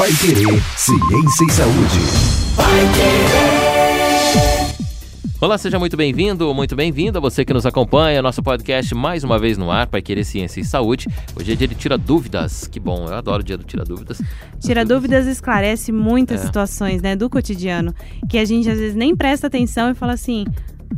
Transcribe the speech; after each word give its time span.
Pai 0.00 0.08
Querer, 0.14 0.62
Ciência 0.78 1.44
e 1.46 1.52
Saúde. 1.52 1.98
Pai 2.56 2.80
Querer. 2.94 4.40
Olá, 5.38 5.58
seja 5.58 5.78
muito 5.78 5.94
bem-vindo, 5.94 6.54
muito 6.54 6.74
bem-vinda 6.74 7.20
você 7.20 7.44
que 7.44 7.52
nos 7.52 7.66
acompanha, 7.66 8.22
nosso 8.22 8.42
podcast 8.42 8.94
mais 8.94 9.24
uma 9.24 9.38
vez 9.38 9.58
no 9.58 9.70
ar, 9.70 9.88
Pai 9.88 10.00
Querer 10.00 10.24
Ciência 10.24 10.58
e 10.58 10.64
Saúde. 10.64 11.06
Hoje 11.38 11.52
é 11.52 11.54
dia 11.54 11.68
de 11.68 11.74
Tira 11.74 11.98
Dúvidas, 11.98 12.66
que 12.66 12.80
bom, 12.80 13.08
eu 13.08 13.14
adoro 13.14 13.42
o 13.42 13.44
dia 13.44 13.58
do 13.58 13.64
Tira 13.64 13.84
Dúvidas. 13.84 14.22
Tira 14.58 14.86
Dúvidas 14.86 15.26
esclarece 15.26 15.92
muitas 15.92 16.40
é. 16.40 16.46
situações, 16.46 17.02
né, 17.02 17.14
do 17.14 17.28
cotidiano, 17.28 17.94
que 18.26 18.38
a 18.38 18.44
gente 18.46 18.70
às 18.70 18.78
vezes 18.78 18.96
nem 18.96 19.14
presta 19.14 19.48
atenção 19.48 19.90
e 19.90 19.94
fala 19.94 20.14
assim, 20.14 20.46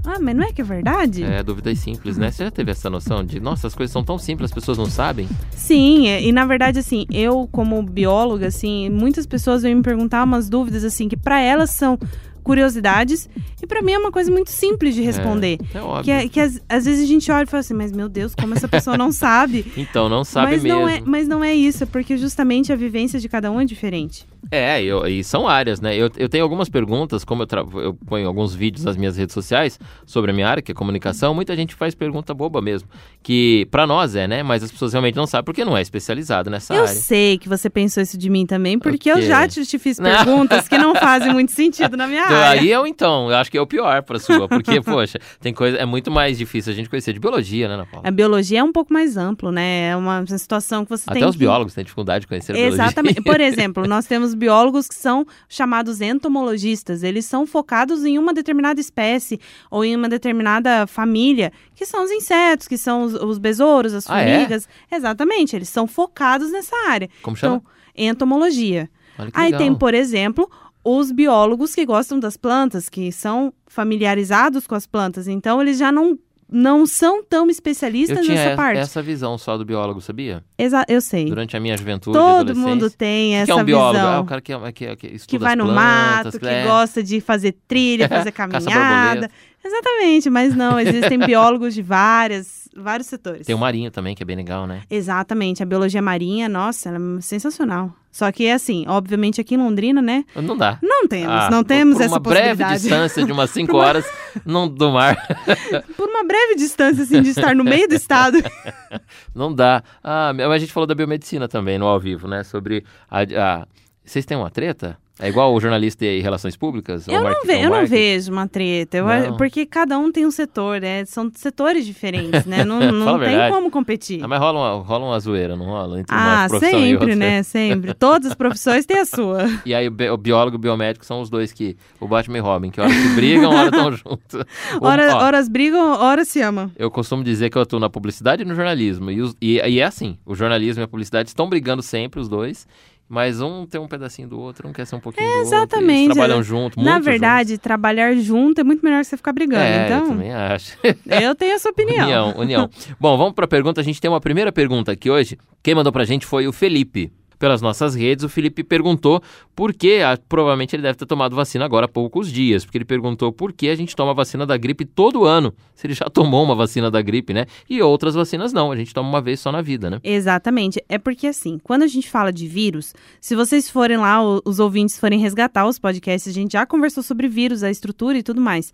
ah, 0.05 0.19
mas 0.21 0.35
não 0.35 0.45
é 0.45 0.53
que 0.53 0.61
é 0.61 0.65
verdade? 0.65 1.23
É, 1.23 1.43
dúvidas 1.43 1.79
simples, 1.79 2.17
né? 2.17 2.31
Você 2.31 2.45
já 2.45 2.51
teve 2.51 2.71
essa 2.71 2.89
noção 2.89 3.25
de, 3.25 3.39
nossa, 3.39 3.67
as 3.67 3.75
coisas 3.75 3.93
são 3.93 4.03
tão 4.03 4.19
simples, 4.19 4.51
as 4.51 4.55
pessoas 4.55 4.79
não 4.79 4.87
sabem? 4.87 5.29
Sim, 5.51 6.07
e 6.09 6.33
na 6.33 6.45
verdade, 6.45 6.79
assim, 6.79 7.07
eu 7.11 7.49
como 7.53 7.83
bióloga, 7.83 8.47
assim, 8.47 8.89
muitas 8.89 9.27
pessoas 9.27 9.63
vêm 9.63 9.75
me 9.75 9.83
perguntar 9.83 10.25
umas 10.25 10.49
dúvidas, 10.49 10.85
assim, 10.85 11.09
que 11.09 11.17
para 11.17 11.41
elas 11.41 11.71
são 11.71 11.99
curiosidades. 12.43 13.29
E 13.63 13.67
para 13.67 13.81
mim 13.81 13.93
é 13.93 13.99
uma 13.99 14.11
coisa 14.11 14.31
muito 14.31 14.51
simples 14.51 14.95
de 14.95 15.03
responder. 15.03 15.59
É, 15.75 15.79
é 15.79 15.81
óbvio. 15.81 16.05
Que, 16.05 16.11
é, 16.11 16.29
que 16.29 16.41
às, 16.41 16.61
às, 16.69 16.85
vezes 16.85 17.05
a 17.05 17.07
gente 17.07 17.31
olha 17.31 17.45
e 17.45 17.47
fala 17.47 17.61
assim, 17.61 17.75
mas 17.75 17.93
meu 17.93 18.09
Deus, 18.09 18.35
como 18.35 18.55
essa 18.55 18.69
pessoa 18.69 18.97
não 18.97 19.13
sabe? 19.13 19.65
então, 19.77 20.09
não 20.09 20.25
sabe 20.25 20.53
mas 20.53 20.63
mesmo. 20.63 20.81
Não 20.81 20.89
é, 20.89 21.01
mas 21.05 21.29
não 21.29 21.45
é 21.45 21.55
isso, 21.55 21.85
é 21.85 21.87
porque 21.87 22.17
justamente 22.17 22.73
a 22.73 22.77
vivência 22.77 23.21
de 23.21 23.29
cada 23.29 23.51
um 23.51 23.61
é 23.61 23.65
diferente. 23.65 24.27
É, 24.51 24.83
eu, 24.83 25.07
e 25.07 25.23
são 25.23 25.47
áreas, 25.47 25.81
né? 25.81 25.97
Eu, 25.97 26.11
eu 26.17 26.29
tenho 26.29 26.43
algumas 26.43 26.69
perguntas, 26.69 27.25
como 27.25 27.45
eu, 27.45 27.81
eu 27.81 27.95
ponho 27.95 28.27
alguns 28.27 28.55
vídeos 28.55 28.85
nas 28.85 28.97
minhas 28.97 29.17
redes 29.17 29.33
sociais 29.33 29.79
sobre 30.05 30.33
a 30.33 30.35
minha 30.35 30.49
área, 30.49 30.61
que 30.61 30.73
é 30.73 30.75
comunicação, 30.75 31.33
muita 31.33 31.55
gente 31.55 31.75
faz 31.75 31.95
pergunta 31.95 32.35
boba 32.35 32.61
mesmo. 32.61 32.89
Que 33.23 33.67
para 33.71 33.87
nós 33.87 34.17
é, 34.17 34.27
né? 34.27 34.43
Mas 34.43 34.65
as 34.65 34.73
pessoas 34.73 34.93
realmente 34.93 35.15
não 35.15 35.27
sabem 35.27 35.45
porque 35.45 35.65
não 35.65 35.77
é 35.77 35.81
especializado 35.81 36.51
nessa 36.51 36.75
eu 36.75 36.83
área. 36.83 36.93
Eu 36.93 36.97
sei 36.97 37.39
que 37.39 37.49
você 37.49 37.71
pensou 37.71 38.03
isso 38.03 38.19
de 38.19 38.29
mim 38.29 38.45
também, 38.45 38.79
porque 38.79 39.11
eu 39.11 39.23
já 39.23 39.47
te, 39.47 39.65
te 39.65 39.79
fiz 39.79 39.99
perguntas 39.99 40.67
que 40.67 40.77
não 40.77 40.95
fazem 40.95 41.33
muito 41.33 41.53
sentido 41.53 41.97
na 41.97 42.07
minha 42.07 42.25
então. 42.33 42.51
Aí 42.51 42.71
eu, 42.71 42.87
então, 42.87 43.31
eu 43.31 43.37
acho 43.37 43.51
que 43.51 43.59
é 43.59 43.61
o 43.61 43.67
pior 43.67 44.03
pra 44.03 44.19
sua, 44.19 44.49
porque, 44.49 44.81
poxa, 44.83 45.19
tem 45.41 45.53
coisa, 45.53 45.77
é 45.77 45.85
muito 45.85 46.11
mais 46.11 46.39
difícil 46.39 46.73
a 46.73 46.77
gente 46.77 46.89
conhecer 46.89 47.13
de 47.13 47.21
biologia, 47.21 47.69
né, 47.69 47.75
Ana 47.75 47.87
Paula? 47.87 48.07
A 48.09 48.11
biologia 48.11 48.61
é 48.61 48.65
um 48.65 48.73
pouco 48.73 48.93
mais 48.93 49.17
amplo, 49.17 49.51
né? 49.51 49.91
É 49.91 49.97
uma 49.97 50.27
situação 50.27 50.85
que 50.85 50.91
você 50.91 51.05
Até 51.07 51.21
tem 51.21 51.29
os 51.29 51.35
que... 51.35 51.39
biólogos 51.39 51.75
têm 51.75 51.85
dificuldade 51.85 52.23
de 52.23 52.27
conhecer 52.27 52.55
a 52.55 52.59
Exatamente. 52.59 53.21
biologia. 53.21 53.33
Por 53.33 53.41
exemplo, 53.61 53.87
nós 53.87 54.07
temos 54.07 54.35
biólogos 54.35 54.89
que 54.89 54.95
são 54.95 55.27
chamados 55.49 56.01
entomologistas. 56.01 57.03
Eles 57.03 57.25
são 57.25 57.47
focados 57.47 58.05
em 58.05 58.19
uma 58.19 58.33
determinada 58.33 58.81
espécie 58.81 59.41
ou 59.71 59.85
em 59.85 59.95
uma 59.95 60.09
determinada 60.09 60.87
família, 60.87 61.53
que 61.75 61.87
são 61.87 62.05
os 62.05 62.11
insetos, 62.11 62.69
que 62.69 62.79
são 62.79 63.03
os, 63.03 63.15
os 63.15 63.39
besouros, 63.39 63.95
as 63.95 64.07
formigas. 64.07 64.69
Ah, 64.69 64.95
é? 64.95 64.97
Exatamente. 64.97 65.57
Eles 65.57 65.69
são 65.69 65.87
focados 65.87 66.51
nessa 66.51 66.77
área. 66.89 67.09
Como 67.23 67.37
chama? 67.37 67.57
Então, 67.57 67.73
entomologia. 67.95 68.89
Aí 69.35 69.57
tem, 69.57 69.75
por 69.75 69.95
exemplo, 69.95 70.51
os 70.85 71.13
biólogos 71.13 71.75
que 71.75 71.87
gostam 71.87 72.19
das 72.19 72.37
plantas, 72.37 72.89
que 72.89 73.13
são 73.13 73.53
familiarizados 73.67 74.67
com 74.67 74.75
as 74.75 74.87
plantas. 74.87 75.29
Então, 75.29 75.61
eles 75.61 75.79
já 75.79 75.93
não 75.93 76.19
não 76.53 76.85
são 76.85 77.25
tão 77.25 77.49
especialistas 77.49 78.19
eu 78.19 78.25
tinha 78.25 78.37
nessa 78.37 78.57
parte. 78.57 78.77
essa 78.77 79.01
visão 79.01 79.39
só 79.39 79.57
do 79.57 79.65
biólogo, 79.65 80.03
sabia? 80.03 80.45
Exa 80.59 80.85
eu 80.87 81.01
sei. 81.01 81.25
Durante 81.25 81.57
a 81.57 81.61
minha 81.61 81.75
juventude 81.79 82.17
Todo 82.17 82.55
mundo 82.55 82.91
tem 82.91 83.37
essa 83.37 83.47
que 83.47 83.53
é 83.53 83.55
um 83.55 83.65
biólogo? 83.65 83.95
visão. 83.95 84.13
Ah, 84.13 84.21
o 84.21 84.27
cara 84.27 84.41
que, 84.43 84.53
é, 84.53 84.73
que, 84.73 84.97
que, 84.97 85.27
que 85.27 85.39
vai 85.39 85.57
no 85.57 85.65
plantas, 85.65 86.35
mato, 86.35 86.39
que 86.41 86.47
é. 86.47 86.65
gosta 86.65 87.03
de 87.03 87.23
fazer 87.23 87.57
trilha, 87.67 88.07
fazer 88.11 88.33
caminhada. 88.33 89.31
Exatamente, 89.65 90.29
mas 90.29 90.55
não, 90.55 90.79
existem 90.79 91.17
biólogos 91.25 91.73
de 91.73 91.81
várias, 91.81 92.69
vários 92.77 93.07
setores. 93.07 93.47
Tem 93.47 93.55
o 93.55 93.59
marinho 93.59 93.91
também, 93.91 94.15
que 94.15 94.23
é 94.23 94.27
bem 94.27 94.37
legal, 94.37 94.67
né? 94.67 94.83
Exatamente, 94.91 95.63
a 95.63 95.67
biologia 95.67 96.03
marinha, 96.03 96.51
nossa, 96.51 96.91
ela 96.91 96.99
é 96.99 97.21
sensacional. 97.23 97.95
Só 98.13 98.31
que 98.31 98.45
é 98.45 98.53
assim, 98.53 98.85
obviamente 98.87 99.41
aqui 99.41 99.55
em 99.55 99.59
Londrina, 99.59 100.03
né? 100.03 100.27
Não 100.37 100.55
dá. 100.55 100.79
Não 100.83 101.09
temos, 101.09 101.35
ah, 101.35 101.49
não 101.51 101.65
temos 101.65 101.97
por 101.97 102.03
essa 102.03 102.13
uma 102.13 102.21
breve 102.21 102.65
distância 102.65 103.25
de 103.25 103.33
umas 103.33 103.49
5 103.51 103.75
horas 103.75 104.05
não, 104.45 104.69
do 104.69 104.91
mar. 104.91 105.17
por 105.97 106.11
uma 106.11 106.23
breve 106.23 106.55
distância, 106.57 107.05
assim, 107.05 107.23
de 107.23 107.31
estar 107.31 107.55
no 107.55 107.65
meio 107.65 107.89
do 107.89 107.95
estado. 107.95 108.37
não 109.35 109.53
dá. 109.53 109.83
Ah, 110.05 110.31
a 110.31 110.59
gente 110.59 110.73
falou 110.73 110.87
da 110.87 110.95
biomedicina 110.95 111.49
também, 111.49 111.79
no 111.79 111.87
ao 111.87 111.99
vivo, 111.99 112.29
né? 112.29 112.45
Sobre 112.45 112.85
a... 113.11 113.23
a... 113.23 113.67
Vocês 114.05 114.27
têm 114.27 114.37
uma 114.37 114.51
treta? 114.51 114.99
É 115.19 115.29
igual 115.29 115.55
o 115.55 115.61
jornalista 115.61 116.05
em 116.07 116.21
relações 116.21 116.57
públicas? 116.57 117.07
Eu, 117.07 117.23
não, 117.23 117.43
ve 117.45 117.61
eu 117.61 117.71
não 117.71 117.87
vejo 117.87 118.33
uma 118.33 118.49
treta, 118.49 118.97
eu, 118.97 119.37
porque 119.37 119.67
cada 119.67 119.99
um 119.99 120.11
tem 120.11 120.27
um 120.27 120.31
setor, 120.31 120.81
né? 120.81 121.05
São 121.05 121.31
setores 121.35 121.85
diferentes, 121.85 122.47
né? 122.47 122.65
Não, 122.65 122.81
não 122.91 123.19
tem 123.19 123.51
como 123.51 123.71
competir. 123.71 124.25
Ah, 124.25 124.29
mas 124.29 124.41
rola 124.41 124.59
uma, 124.59 124.85
rola 124.85 125.07
uma 125.07 125.21
zoeira, 125.21 125.55
não 125.55 125.67
rola? 125.67 126.01
Entre 126.01 126.17
ah, 126.17 126.49
sempre, 126.59 127.15
né? 127.15 127.43
Sempre. 127.43 127.93
Todas 127.95 128.29
as 128.29 128.35
profissões 128.35 128.87
têm 128.87 128.99
a 128.99 129.07
sua. 129.07 129.43
E 129.65 129.75
aí 129.75 129.87
o, 129.87 130.17
biólogo 130.17 130.57
e 130.57 130.59
o 130.59 130.61
biomédico 130.61 131.05
são 131.05 131.21
os 131.21 131.31
dois 131.31 131.53
que, 131.53 131.77
o 132.01 132.09
Batman 132.09 132.39
e 132.39 132.41
Robin, 132.41 132.71
que 132.71 132.81
horas 132.81 132.93
se 132.93 133.09
brigam, 133.15 133.53
horas 133.53 133.73
estão 133.73 133.93
juntos. 133.93 134.45
Hora, 134.81 135.17
horas 135.23 135.49
brigam, 135.49 135.93
horas 136.01 136.29
se 136.29 136.41
amam. 136.41 136.71
Eu 136.77 136.91
costumo 136.91 137.23
dizer 137.23 137.49
que 137.49 137.57
eu 137.57 137.63
atuo 137.63 137.79
na 137.79 137.89
publicidade 137.89 138.43
e 138.43 138.45
no 138.45 138.55
jornalismo. 138.55 139.11
E, 139.11 139.21
os, 139.21 139.37
e, 139.41 139.59
e 139.59 139.79
é 139.79 139.85
assim, 139.85 140.19
o 140.27 140.35
jornalismo 140.35 140.83
e 140.83 140.85
a 140.85 140.89
publicidade 140.89 141.29
estão 141.29 141.49
brigando 141.49 141.83
sempre, 141.83 142.21
os 142.21 142.29
dois. 142.29 142.67
Mas 143.13 143.43
um 143.43 143.67
tem 143.67 143.79
um 143.79 143.87
pedacinho 143.87 144.27
do 144.27 144.41
outro, 144.41 144.67
um 144.67 144.73
quer 144.73 144.87
ser 144.87 144.97
um 144.97 145.01
pouquinho 145.01 145.29
é, 145.29 145.35
do 145.35 145.41
exatamente. 145.43 145.83
outro. 145.83 145.91
Eles 145.93 146.15
trabalham 146.15 146.43
junto, 146.43 146.81
Na 146.81 146.99
verdade, 146.99 147.51
junto. 147.51 147.61
trabalhar 147.61 148.15
junto 148.17 148.63
é 148.63 148.65
muito 148.65 148.83
melhor 148.83 149.01
que 149.01 149.05
você 149.05 149.19
ficar 149.19 149.35
brigando. 149.35 149.63
É, 149.63 149.85
então, 149.85 149.99
eu 149.99 150.09
também 150.09 150.33
acho. 150.33 150.79
eu 151.21 151.35
tenho 151.35 151.53
essa 151.53 151.69
opinião. 151.69 152.07
União, 152.07 152.35
união. 152.39 152.71
Bom, 152.99 153.19
vamos 153.19 153.35
para 153.35 153.45
a 153.45 153.49
pergunta. 153.49 153.83
A 153.83 153.85
gente 153.85 154.01
tem 154.01 154.11
uma 154.11 154.19
primeira 154.19 154.51
pergunta 154.51 154.93
aqui 154.93 155.11
hoje. 155.11 155.37
Quem 155.63 155.75
mandou 155.75 155.93
para 155.93 156.05
a 156.05 156.07
gente 156.07 156.25
foi 156.25 156.49
o 156.49 156.53
Felipe 156.55 157.13
pelas 157.43 157.61
nossas 157.61 157.97
redes, 157.97 158.25
o 158.25 158.29
Felipe 158.29 158.63
perguntou 158.63 159.21
por 159.53 159.75
que, 159.75 159.99
provavelmente 160.29 160.77
ele 160.77 160.83
deve 160.85 160.97
ter 160.97 161.07
tomado 161.07 161.35
vacina 161.35 161.65
agora 161.65 161.87
há 161.87 161.89
poucos 161.89 162.31
dias, 162.31 162.65
porque 162.65 162.79
ele 162.79 162.85
perguntou 162.85 163.33
por 163.33 163.53
que 163.53 163.69
a 163.69 163.75
gente 163.75 163.97
toma 163.97 164.15
vacina 164.15 164.47
da 164.47 164.57
gripe 164.57 164.85
todo 164.85 165.25
ano, 165.25 165.53
se 165.75 165.89
ele 165.89 165.95
já 165.95 166.05
tomou 166.15 166.45
uma 166.45 166.55
vacina 166.55 166.89
da 166.89 167.03
gripe, 167.03 167.35
né? 167.35 167.47
E 167.69 167.83
outras 167.83 168.15
vacinas 168.15 168.53
não, 168.53 168.71
a 168.71 168.77
gente 168.77 168.95
toma 168.95 169.09
uma 169.09 169.21
vez 169.21 169.41
só 169.41 169.51
na 169.51 169.61
vida, 169.61 169.91
né? 169.91 169.99
Exatamente, 170.05 170.81
é 170.89 170.99
porque 170.99 171.27
assim, 171.27 171.59
quando 171.65 171.83
a 171.83 171.89
gente 171.89 172.09
fala 172.09 172.33
de 172.33 172.47
vírus, 172.47 172.95
se 173.21 173.35
vocês 173.35 173.69
forem 173.69 173.97
lá, 173.97 174.21
os 174.23 174.61
ouvintes 174.61 174.97
forem 174.97 175.19
resgatar 175.19 175.67
os 175.67 175.81
podcasts, 175.81 176.31
a 176.31 176.33
gente 176.33 176.53
já 176.53 176.65
conversou 176.65 177.03
sobre 177.03 177.27
vírus, 177.27 177.65
a 177.65 177.73
estrutura 177.73 178.19
e 178.19 178.23
tudo 178.23 178.41
mais. 178.41 178.73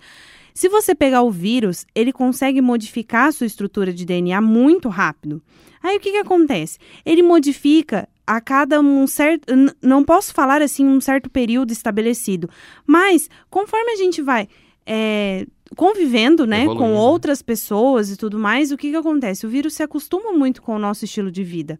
Se 0.52 0.68
você 0.68 0.94
pegar 0.94 1.22
o 1.22 1.30
vírus, 1.30 1.86
ele 1.94 2.12
consegue 2.12 2.60
modificar 2.60 3.28
a 3.28 3.32
sua 3.32 3.46
estrutura 3.46 3.94
de 3.94 4.04
DNA 4.04 4.42
muito 4.42 4.90
rápido. 4.90 5.40
Aí 5.82 5.96
o 5.96 6.00
que, 6.00 6.10
que 6.10 6.18
acontece? 6.18 6.78
Ele 7.06 7.22
modifica 7.22 8.06
a 8.28 8.42
cada 8.42 8.78
um 8.78 9.06
certo. 9.06 9.46
Não 9.82 10.04
posso 10.04 10.34
falar 10.34 10.60
assim 10.60 10.86
um 10.86 11.00
certo 11.00 11.30
período 11.30 11.72
estabelecido, 11.72 12.48
mas 12.86 13.30
conforme 13.48 13.92
a 13.92 13.96
gente 13.96 14.20
vai. 14.20 14.46
É, 14.90 15.46
convivendo, 15.76 16.46
né, 16.46 16.62
Evoluindo. 16.62 16.82
com 16.82 16.94
outras 16.94 17.42
pessoas 17.42 18.10
e 18.10 18.16
tudo 18.16 18.38
mais, 18.38 18.72
o 18.72 18.76
que 18.76 18.90
que 18.90 18.96
acontece? 18.96 19.46
O 19.46 19.50
vírus 19.50 19.74
se 19.74 19.82
acostuma 19.82 20.32
muito 20.32 20.62
com 20.62 20.74
o 20.74 20.78
nosso 20.78 21.04
estilo 21.04 21.30
de 21.30 21.44
vida 21.44 21.78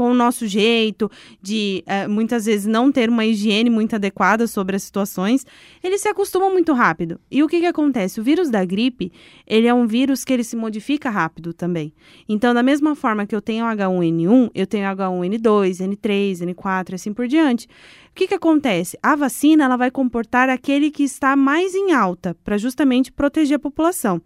com 0.00 0.12
o 0.12 0.14
nosso 0.14 0.46
jeito 0.46 1.10
de 1.42 1.84
uh, 1.86 2.08
muitas 2.08 2.46
vezes 2.46 2.64
não 2.64 2.90
ter 2.90 3.10
uma 3.10 3.26
higiene 3.26 3.68
muito 3.68 3.94
adequada 3.94 4.46
sobre 4.46 4.74
as 4.74 4.82
situações, 4.82 5.44
eles 5.84 6.00
se 6.00 6.08
acostumam 6.08 6.50
muito 6.50 6.72
rápido. 6.72 7.20
E 7.30 7.42
o 7.42 7.46
que, 7.46 7.60
que 7.60 7.66
acontece? 7.66 8.18
O 8.18 8.22
vírus 8.22 8.48
da 8.48 8.64
gripe, 8.64 9.12
ele 9.46 9.66
é 9.66 9.74
um 9.74 9.86
vírus 9.86 10.24
que 10.24 10.32
ele 10.32 10.42
se 10.42 10.56
modifica 10.56 11.10
rápido 11.10 11.52
também. 11.52 11.92
Então, 12.26 12.54
da 12.54 12.62
mesma 12.62 12.94
forma 12.94 13.26
que 13.26 13.36
eu 13.36 13.42
tenho 13.42 13.66
H1N1, 13.66 14.50
eu 14.54 14.66
tenho 14.66 14.86
H1N2, 14.86 15.86
N3, 15.86 16.54
N4, 16.54 16.94
assim 16.94 17.12
por 17.12 17.28
diante. 17.28 17.66
O 17.66 18.14
que, 18.14 18.26
que 18.26 18.34
acontece? 18.34 18.98
A 19.02 19.14
vacina 19.14 19.64
ela 19.64 19.76
vai 19.76 19.90
comportar 19.90 20.48
aquele 20.48 20.90
que 20.90 21.02
está 21.02 21.36
mais 21.36 21.74
em 21.74 21.92
alta, 21.92 22.34
para 22.42 22.56
justamente 22.56 23.12
proteger 23.12 23.56
a 23.56 23.60
população. 23.60 24.18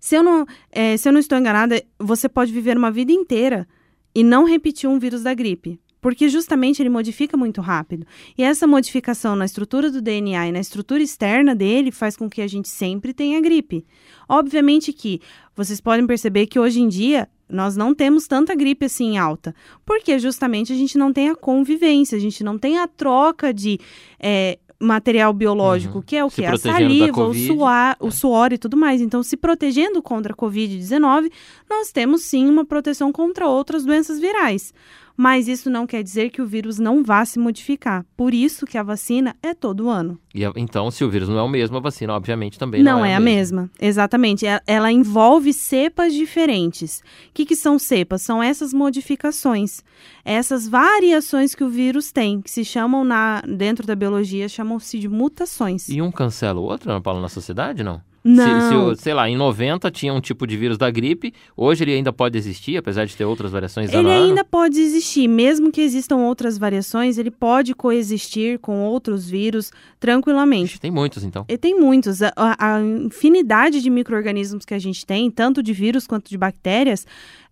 Se 0.00 0.14
eu, 0.14 0.22
não, 0.22 0.46
é, 0.70 0.96
se 0.96 1.06
eu 1.06 1.12
não 1.12 1.20
estou 1.20 1.36
enganada, 1.36 1.82
você 1.98 2.26
pode 2.26 2.50
viver 2.50 2.74
uma 2.74 2.90
vida 2.90 3.12
inteira 3.12 3.68
e 4.14 4.22
não 4.22 4.44
repetir 4.44 4.88
um 4.88 4.98
vírus 4.98 5.22
da 5.22 5.34
gripe. 5.34 5.80
Porque 6.00 6.28
justamente 6.28 6.82
ele 6.82 6.88
modifica 6.88 7.36
muito 7.36 7.60
rápido. 7.60 8.04
E 8.36 8.42
essa 8.42 8.66
modificação 8.66 9.36
na 9.36 9.44
estrutura 9.44 9.88
do 9.88 10.02
DNA 10.02 10.48
e 10.48 10.52
na 10.52 10.58
estrutura 10.58 11.00
externa 11.00 11.54
dele 11.54 11.92
faz 11.92 12.16
com 12.16 12.28
que 12.28 12.42
a 12.42 12.48
gente 12.48 12.68
sempre 12.68 13.14
tenha 13.14 13.40
gripe. 13.40 13.86
Obviamente 14.28 14.92
que 14.92 15.20
vocês 15.54 15.80
podem 15.80 16.04
perceber 16.04 16.46
que 16.46 16.58
hoje 16.58 16.80
em 16.80 16.88
dia 16.88 17.28
nós 17.48 17.76
não 17.76 17.94
temos 17.94 18.26
tanta 18.26 18.54
gripe 18.54 18.86
assim 18.86 19.18
alta, 19.18 19.54
porque 19.84 20.18
justamente 20.18 20.72
a 20.72 20.76
gente 20.76 20.96
não 20.96 21.12
tem 21.12 21.28
a 21.28 21.36
convivência, 21.36 22.16
a 22.16 22.20
gente 22.20 22.42
não 22.42 22.58
tem 22.58 22.78
a 22.78 22.88
troca 22.88 23.52
de 23.52 23.78
é, 24.18 24.58
material 24.82 25.32
biológico, 25.32 25.96
uhum. 25.96 26.02
que 26.02 26.16
é 26.16 26.24
o 26.24 26.30
que? 26.30 26.44
A 26.44 26.56
saliva, 26.56 27.24
o 27.24 27.34
suor, 27.34 27.96
o 28.00 28.10
suor 28.10 28.52
e 28.52 28.58
tudo 28.58 28.76
mais. 28.76 29.00
Então, 29.00 29.22
se 29.22 29.36
protegendo 29.36 30.02
contra 30.02 30.32
a 30.32 30.36
Covid-19, 30.36 31.30
nós 31.70 31.92
temos 31.92 32.22
sim 32.24 32.48
uma 32.48 32.64
proteção 32.64 33.12
contra 33.12 33.46
outras 33.48 33.84
doenças 33.84 34.18
virais. 34.18 34.74
Mas 35.16 35.48
isso 35.48 35.68
não 35.70 35.86
quer 35.86 36.02
dizer 36.02 36.30
que 36.30 36.40
o 36.42 36.46
vírus 36.46 36.78
não 36.78 37.02
vá 37.04 37.24
se 37.24 37.38
modificar. 37.38 38.04
Por 38.16 38.32
isso 38.34 38.66
que 38.66 38.78
a 38.78 38.82
vacina 38.82 39.36
é 39.42 39.54
todo 39.54 39.88
ano. 39.88 40.18
E, 40.34 40.42
então, 40.56 40.90
se 40.90 41.04
o 41.04 41.10
vírus 41.10 41.28
não 41.28 41.38
é 41.38 41.42
o 41.42 41.48
mesmo, 41.48 41.76
a 41.76 41.80
vacina, 41.80 42.12
obviamente, 42.14 42.58
também 42.58 42.82
não, 42.82 42.98
Não, 43.00 43.04
é, 43.04 43.14
a 43.14 43.20
mesma. 43.20 43.70
Exatamente. 43.80 44.46
E- 44.46 44.60
Ela 44.66 44.90
envolve 44.90 45.52
cepas 45.52 46.12
diferentes. 46.14 47.00
O 47.28 47.32
que, 47.34 47.44
que 47.44 47.54
são 47.56 47.78
cepas? 47.78 48.22
São 48.22 48.42
essas 48.42 48.72
modificações, 48.72 49.82
essas 50.24 50.66
variações 50.68 51.54
que 51.54 51.64
o 51.64 51.68
vírus 51.68 52.10
tem, 52.12 52.40
que 52.40 52.50
se 52.50 52.64
chamam 52.64 53.04
na 53.04 53.42
dentro 53.42 53.86
da 53.86 53.94
biologia, 53.94 54.48
chamam-se 54.48 54.98
de 54.98 55.08
mutações. 55.08 55.88
E 55.88 56.00
um 56.00 56.10
cancela 56.10 56.58
o 56.60 56.64
outro, 56.64 56.90
Ana 56.90 57.00
Paula, 57.00 57.20
na 57.20 57.28
sociedade, 57.28 57.82
não? 57.82 58.00
Não. 58.24 58.60
Se, 58.60 58.68
se 58.68 58.74
o- 58.74 58.94
sei 58.94 59.14
lá, 59.14 59.28
em 59.28 59.36
90 59.36 59.90
tinha 59.90 60.14
um 60.14 60.20
tipo 60.20 60.46
de 60.46 60.56
vírus 60.56 60.78
da 60.78 60.88
gripe, 60.90 61.34
hoje 61.56 61.82
ele 61.82 61.92
ainda 61.94 62.12
pode 62.12 62.38
existir, 62.38 62.76
apesar 62.76 63.04
de 63.04 63.16
ter 63.16 63.24
outras 63.24 63.50
variações 63.50 63.92
Ele 63.92 63.98
ano? 64.08 64.28
ainda 64.28 64.44
pode 64.44 64.78
existir, 64.80 65.26
mesmo 65.26 65.72
que 65.72 65.80
existam 65.80 66.16
outras 66.18 66.56
variações, 66.56 67.18
ele 67.18 67.30
pode 67.32 67.74
coexistir 67.74 68.58
com 68.60 68.84
outros 68.84 69.28
vírus 69.28 69.72
tranquilamente. 69.98 70.78
Tem 70.80 70.90
muitos, 70.90 71.24
então. 71.24 71.44
E 71.48 71.56
tem 71.58 71.78
muitos. 71.78 72.22
A- 72.22 72.32
a 72.36 72.80
infinidade 72.80 73.80
de 73.80 73.90
micro-organismos 73.90 74.64
que 74.64 74.74
a 74.74 74.78
gente 74.78 75.04
tem, 75.06 75.30
tanto 75.30 75.62
de 75.62 75.72
vírus 75.72 76.06
quanto 76.06 76.28
de 76.30 76.38
bactérias, 76.38 77.06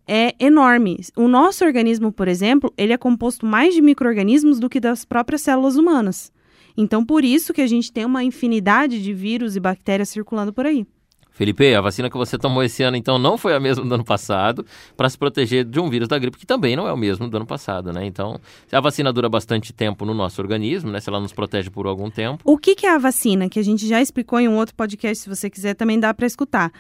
é 0.07 0.35
enorme. 0.41 0.99
O 1.17 1.29
nosso 1.29 1.65
organismo, 1.65 2.11
por 2.13 2.27
exemplo, 2.29 2.73
ele 2.77 2.93
é 2.93 2.97
composto 2.97 3.47
mais 3.47 3.75
de 3.75 3.81
micro-organismos 3.81 4.59
do 4.59 4.69
que 4.69 4.81
das 4.81 5.05
próprias 5.05 5.41
células 5.43 5.77
humanas. 5.77 6.33
Então, 6.81 7.05
por 7.05 7.25
isso 7.25 7.53
que 7.53 7.61
a 7.61 7.67
gente 7.67 7.93
tem 7.93 8.07
uma 8.07 8.25
infinidade 8.25 9.03
de 9.03 9.13
vírus 9.13 9.55
e 9.55 9.61
bactérias 9.61 10.09
circulando 10.09 10.53
por 10.53 10.65
aí. 10.65 10.87
Felipe, 11.31 11.75
a 11.75 11.81
vacina 11.81 12.11
que 12.11 12.17
você 12.17 12.37
tomou 12.37 12.63
esse 12.63 12.83
ano, 12.83 12.97
então, 12.97 13.19
não 13.19 13.39
foi 13.39 13.55
a 13.55 13.61
mesma 13.61 13.85
do 13.85 13.95
ano 13.95 14.05
passado, 14.05 14.65
para 14.97 15.09
se 15.09 15.17
proteger 15.17 15.65
de 15.65 15.79
um 15.79 15.89
vírus 15.89 16.09
da 16.09 16.19
gripe, 16.19 16.39
que 16.39 16.47
também 16.47 16.75
não 16.75 16.89
é 16.89 16.93
o 16.93 16.97
mesmo 16.97 17.29
do 17.29 17.37
ano 17.37 17.47
passado, 17.47 17.93
né? 17.93 18.05
Então, 18.05 18.41
a 18.73 18.81
vacina 18.81 19.13
dura 19.13 19.29
bastante 19.29 19.73
tempo 19.73 20.05
no 20.05 20.13
nosso 20.15 20.41
organismo, 20.41 20.91
né? 20.91 21.01
Se 21.01 21.09
ela 21.09 21.21
nos 21.21 21.33
protege 21.33 21.71
por 21.71 21.87
algum 21.87 22.11
tempo, 22.11 22.43
O 22.45 22.59
que, 22.59 22.75
que 22.75 22.87
é 22.87 22.95
a 22.95 22.99
vacina? 22.99 23.49
Que 23.49 23.59
a 23.59 23.63
gente 23.63 23.87
já 23.87 24.01
explicou 24.01 24.41
em 24.41 24.49
um 24.49 24.57
outro 24.57 24.75
podcast, 24.75 25.23
se 25.23 25.29
você 25.29 25.49
quiser 25.49 25.75
também 25.75 26.01
dá 26.01 26.13
para 26.13 26.27
escutar. 26.27 26.73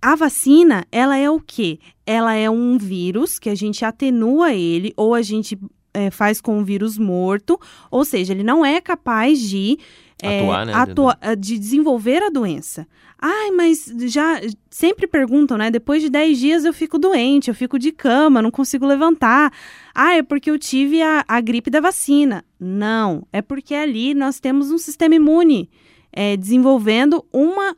A 0.00 0.14
vacina, 0.14 0.84
ela 0.92 1.16
é 1.16 1.28
o 1.28 1.40
quê? 1.40 1.78
Ela 2.06 2.34
é 2.34 2.48
um 2.48 2.78
vírus 2.78 3.38
que 3.38 3.48
a 3.48 3.54
gente 3.54 3.84
atenua 3.84 4.52
ele 4.52 4.92
ou 4.96 5.14
a 5.14 5.22
gente 5.22 5.58
é, 5.96 6.10
faz 6.10 6.40
com 6.40 6.58
um 6.58 6.64
vírus 6.64 6.98
morto, 6.98 7.58
ou 7.90 8.04
seja, 8.04 8.32
ele 8.32 8.42
não 8.44 8.64
é 8.64 8.80
capaz 8.80 9.40
de 9.40 9.78
é, 10.22 10.40
Atuar, 10.40 10.66
né? 10.66 10.72
atua- 10.72 11.18
de 11.38 11.58
desenvolver 11.58 12.22
a 12.22 12.30
doença. 12.30 12.86
Ai, 13.18 13.50
mas 13.50 13.90
já 14.06 14.40
sempre 14.70 15.06
perguntam, 15.06 15.56
né? 15.56 15.70
Depois 15.70 16.02
de 16.02 16.10
10 16.10 16.38
dias 16.38 16.64
eu 16.64 16.72
fico 16.72 16.98
doente, 16.98 17.48
eu 17.48 17.54
fico 17.54 17.78
de 17.78 17.90
cama, 17.92 18.42
não 18.42 18.50
consigo 18.50 18.86
levantar. 18.86 19.50
Ah, 19.94 20.14
é 20.14 20.22
porque 20.22 20.50
eu 20.50 20.58
tive 20.58 21.00
a, 21.02 21.24
a 21.26 21.40
gripe 21.40 21.70
da 21.70 21.80
vacina. 21.80 22.44
Não, 22.60 23.26
é 23.32 23.40
porque 23.40 23.74
ali 23.74 24.12
nós 24.14 24.38
temos 24.38 24.70
um 24.70 24.78
sistema 24.78 25.14
imune 25.14 25.70
é, 26.12 26.36
desenvolvendo 26.36 27.24
uma, 27.32 27.74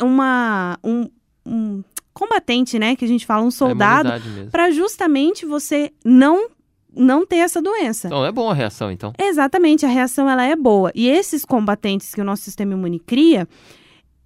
uma 0.00 0.78
um, 0.84 1.08
um 1.46 1.82
combatente, 2.12 2.78
né? 2.78 2.94
Que 2.94 3.04
a 3.04 3.08
gente 3.08 3.24
fala, 3.26 3.42
um 3.44 3.50
soldado, 3.50 4.10
para 4.50 4.70
justamente 4.70 5.46
você 5.46 5.90
não 6.04 6.48
não 6.94 7.26
ter 7.26 7.36
essa 7.36 7.60
doença. 7.60 8.08
Então, 8.08 8.24
é 8.24 8.32
bom 8.32 8.50
a 8.50 8.54
reação, 8.54 8.90
então. 8.90 9.12
Exatamente, 9.18 9.86
a 9.86 9.88
reação 9.88 10.28
ela 10.28 10.44
é 10.44 10.54
boa. 10.54 10.90
E 10.94 11.08
esses 11.08 11.44
combatentes 11.44 12.14
que 12.14 12.20
o 12.20 12.24
nosso 12.24 12.42
sistema 12.42 12.72
imune 12.72 12.98
cria, 12.98 13.48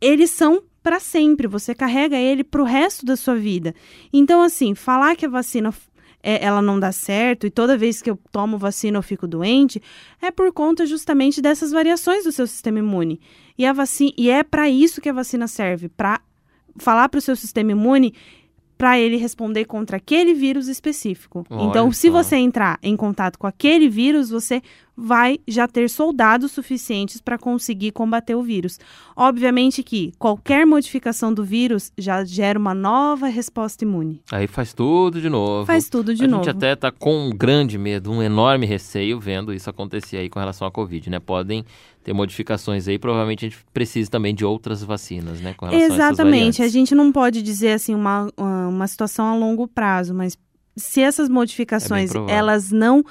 eles 0.00 0.30
são 0.30 0.62
para 0.82 1.00
sempre. 1.00 1.46
Você 1.46 1.74
carrega 1.74 2.16
ele 2.16 2.44
para 2.44 2.62
o 2.62 2.64
resto 2.64 3.04
da 3.04 3.16
sua 3.16 3.36
vida. 3.36 3.74
Então, 4.12 4.42
assim, 4.42 4.74
falar 4.74 5.16
que 5.16 5.26
a 5.26 5.28
vacina 5.28 5.72
é, 6.22 6.44
ela 6.44 6.60
não 6.60 6.80
dá 6.80 6.90
certo 6.90 7.46
e 7.46 7.50
toda 7.50 7.78
vez 7.78 8.02
que 8.02 8.10
eu 8.10 8.18
tomo 8.32 8.58
vacina 8.58 8.98
eu 8.98 9.02
fico 9.02 9.28
doente, 9.28 9.80
é 10.20 10.30
por 10.30 10.52
conta 10.52 10.84
justamente 10.84 11.40
dessas 11.40 11.70
variações 11.70 12.24
do 12.24 12.32
seu 12.32 12.48
sistema 12.48 12.80
imune. 12.80 13.20
E 13.56 13.64
a 13.64 13.72
vacina 13.72 14.12
e 14.18 14.28
é 14.28 14.42
para 14.42 14.68
isso 14.68 15.00
que 15.00 15.08
a 15.08 15.12
vacina 15.12 15.46
serve, 15.46 15.88
para 15.88 16.20
falar 16.78 17.08
para 17.08 17.18
o 17.18 17.22
seu 17.22 17.36
sistema 17.36 17.70
imune 17.70 18.12
para 18.76 18.98
ele 18.98 19.16
responder 19.16 19.64
contra 19.64 19.96
aquele 19.96 20.34
vírus 20.34 20.68
específico. 20.68 21.46
Olha 21.48 21.64
então, 21.64 21.90
se 21.92 22.08
só. 22.08 22.22
você 22.22 22.36
entrar 22.36 22.78
em 22.82 22.96
contato 22.96 23.38
com 23.38 23.46
aquele 23.46 23.88
vírus, 23.88 24.30
você 24.30 24.62
vai 24.96 25.38
já 25.46 25.68
ter 25.68 25.90
soldados 25.90 26.52
suficientes 26.52 27.20
para 27.20 27.36
conseguir 27.36 27.92
combater 27.92 28.34
o 28.34 28.42
vírus. 28.42 28.78
Obviamente 29.14 29.82
que 29.82 30.12
qualquer 30.18 30.64
modificação 30.64 31.34
do 31.34 31.44
vírus 31.44 31.92
já 31.98 32.24
gera 32.24 32.58
uma 32.58 32.74
nova 32.74 33.26
resposta 33.26 33.84
imune. 33.84 34.22
Aí 34.32 34.46
faz 34.46 34.72
tudo 34.72 35.20
de 35.20 35.28
novo. 35.28 35.66
Faz 35.66 35.88
tudo 35.88 36.14
de 36.14 36.24
a 36.24 36.28
novo. 36.28 36.44
gente 36.44 36.56
até 36.56 36.74
tá 36.74 36.90
com 36.90 37.28
um 37.28 37.30
grande 37.30 37.76
medo, 37.76 38.10
um 38.10 38.22
enorme 38.22 38.64
receio 38.64 39.20
vendo 39.20 39.52
isso 39.52 39.68
acontecer 39.68 40.16
aí 40.16 40.30
com 40.30 40.38
relação 40.38 40.66
à 40.66 40.70
Covid, 40.70 41.10
né? 41.10 41.18
Podem 41.18 41.64
ter 42.02 42.12
modificações 42.12 42.86
aí, 42.88 42.98
provavelmente 42.98 43.44
a 43.44 43.48
gente 43.48 43.62
precisa 43.74 44.10
também 44.10 44.34
de 44.34 44.44
outras 44.44 44.82
vacinas, 44.82 45.40
né? 45.40 45.54
Com 45.54 45.66
relação 45.66 45.82
a 45.82 45.84
essas 45.84 45.96
Exatamente. 45.96 46.62
A 46.62 46.64
variantes. 46.64 46.72
gente 46.72 46.94
não 46.94 47.12
pode 47.12 47.42
dizer 47.42 47.72
assim 47.72 47.94
uma, 47.94 48.30
uma 48.36 48.86
situação 48.86 49.26
a 49.26 49.34
longo 49.34 49.66
prazo, 49.66 50.14
mas 50.14 50.38
se 50.76 51.00
essas 51.00 51.28
modificações 51.28 52.10
provável. 52.10 52.34
elas 52.34 52.70
não 52.70 53.02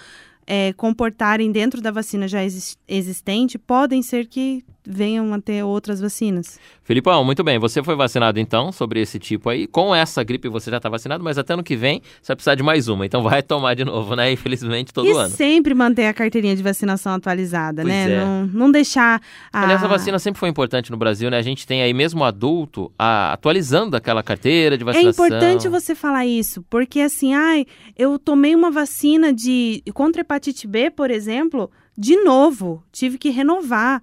é, 0.47 0.73
comportarem 0.73 1.51
dentro 1.51 1.81
da 1.81 1.91
vacina 1.91 2.27
já 2.27 2.43
exis- 2.43 2.77
existente, 2.87 3.57
podem 3.57 4.01
ser 4.01 4.27
que 4.27 4.63
venham 4.87 5.33
a 5.33 5.39
ter 5.41 5.63
outras 5.63 5.99
vacinas. 5.99 6.59
Filipão, 6.83 7.23
muito 7.23 7.43
bem. 7.43 7.57
Você 7.59 7.81
foi 7.83 7.95
vacinado 7.95 8.39
então 8.39 8.71
sobre 8.71 9.01
esse 9.01 9.17
tipo 9.17 9.49
aí. 9.49 9.65
Com 9.67 9.93
essa 9.95 10.23
gripe 10.23 10.47
você 10.47 10.69
já 10.69 10.79
tá 10.79 10.87
vacinado, 10.89 11.23
mas 11.23 11.37
até 11.37 11.53
ano 11.53 11.63
que 11.63 11.75
vem 11.75 12.01
você 12.21 12.27
vai 12.29 12.35
precisar 12.35 12.55
de 12.55 12.63
mais 12.63 12.87
uma. 12.87 13.05
Então 13.05 13.23
vai 13.23 13.41
tomar 13.41 13.73
de 13.75 13.83
novo, 13.83 14.15
né? 14.15 14.31
Infelizmente, 14.31 14.93
todo 14.93 15.07
e 15.07 15.11
ano. 15.11 15.29
sempre 15.29 15.73
manter 15.73 16.05
a 16.07 16.13
carteirinha 16.13 16.55
de 16.55 16.61
vacinação 16.61 17.13
atualizada, 17.13 17.81
Pois 17.81 17.93
né? 17.93 18.11
é. 18.11 18.19
Não, 18.23 18.45
não 18.47 18.71
deixar 18.71 19.21
a... 19.51 19.63
Aliás, 19.63 19.83
a 19.83 19.87
vacina 19.87 20.19
sempre 20.19 20.39
foi 20.39 20.49
importante 20.49 20.91
no 20.91 20.97
Brasil, 20.97 21.29
né? 21.31 21.37
A 21.37 21.41
gente 21.41 21.65
tem 21.65 21.81
aí 21.81 21.93
mesmo 21.93 22.23
adulto 22.23 22.91
a- 22.99 23.33
atualizando 23.33 23.95
aquela 23.97 24.21
carteira 24.21 24.77
de 24.77 24.83
É 24.83 24.85
vacinação. 24.85 25.25
importante 25.25 25.67
você 25.67 25.95
falar 25.95 26.25
isso, 26.25 26.63
porque 26.69 26.99
assim, 27.01 27.33
ai, 27.33 27.65
eu 27.97 28.19
tomei 28.19 28.55
uma 28.55 28.69
vacina 28.69 29.33
de 29.33 29.81
contra 29.93 30.21
hepatite 30.21 30.67
B, 30.67 30.91
por 30.91 31.09
exemplo, 31.09 31.71
de 31.97 32.15
novo, 32.23 32.83
tive 32.91 33.17
que 33.17 33.29
renovar. 33.29 34.01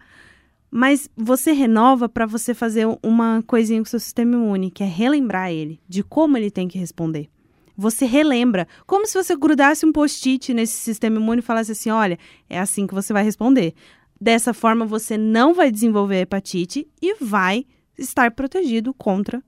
Mas 0.74 1.06
você 1.14 1.52
renova 1.52 2.08
para 2.08 2.24
você 2.24 2.54
fazer 2.54 2.86
uma 3.02 3.42
coisinha 3.46 3.78
com 3.78 3.84
o 3.84 3.90
seu 3.90 4.00
sistema 4.00 4.34
imune, 4.34 4.70
que 4.70 4.82
é 4.82 4.86
relembrar 4.86 5.50
ele 5.50 5.78
de 5.86 6.02
como 6.02 6.38
ele 6.38 6.50
tem 6.50 6.66
que 6.66 6.78
responder. 6.78 7.28
Você 7.76 8.06
relembra, 8.06 8.66
como 8.86 9.06
se 9.06 9.22
você 9.22 9.36
grudasse 9.36 9.84
um 9.84 9.92
post-it 9.92 10.54
nesse 10.54 10.72
sistema 10.72 11.16
imune 11.16 11.40
e 11.40 11.44
falasse 11.44 11.72
assim: 11.72 11.90
olha, 11.90 12.18
é 12.48 12.58
assim 12.58 12.86
que 12.86 12.94
você 12.94 13.12
vai 13.12 13.22
responder. 13.22 13.74
Dessa 14.18 14.54
forma, 14.54 14.86
você 14.86 15.18
não 15.18 15.52
vai 15.52 15.70
desenvolver 15.70 16.22
hepatite 16.22 16.88
e 17.02 17.16
vai 17.22 17.66
estar 17.98 18.30
protegido 18.30 18.94
contra 18.94 19.42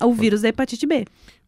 o 0.00 0.12
vírus 0.12 0.42
da 0.42 0.50
hepatite 0.50 0.86
B. 0.86 1.04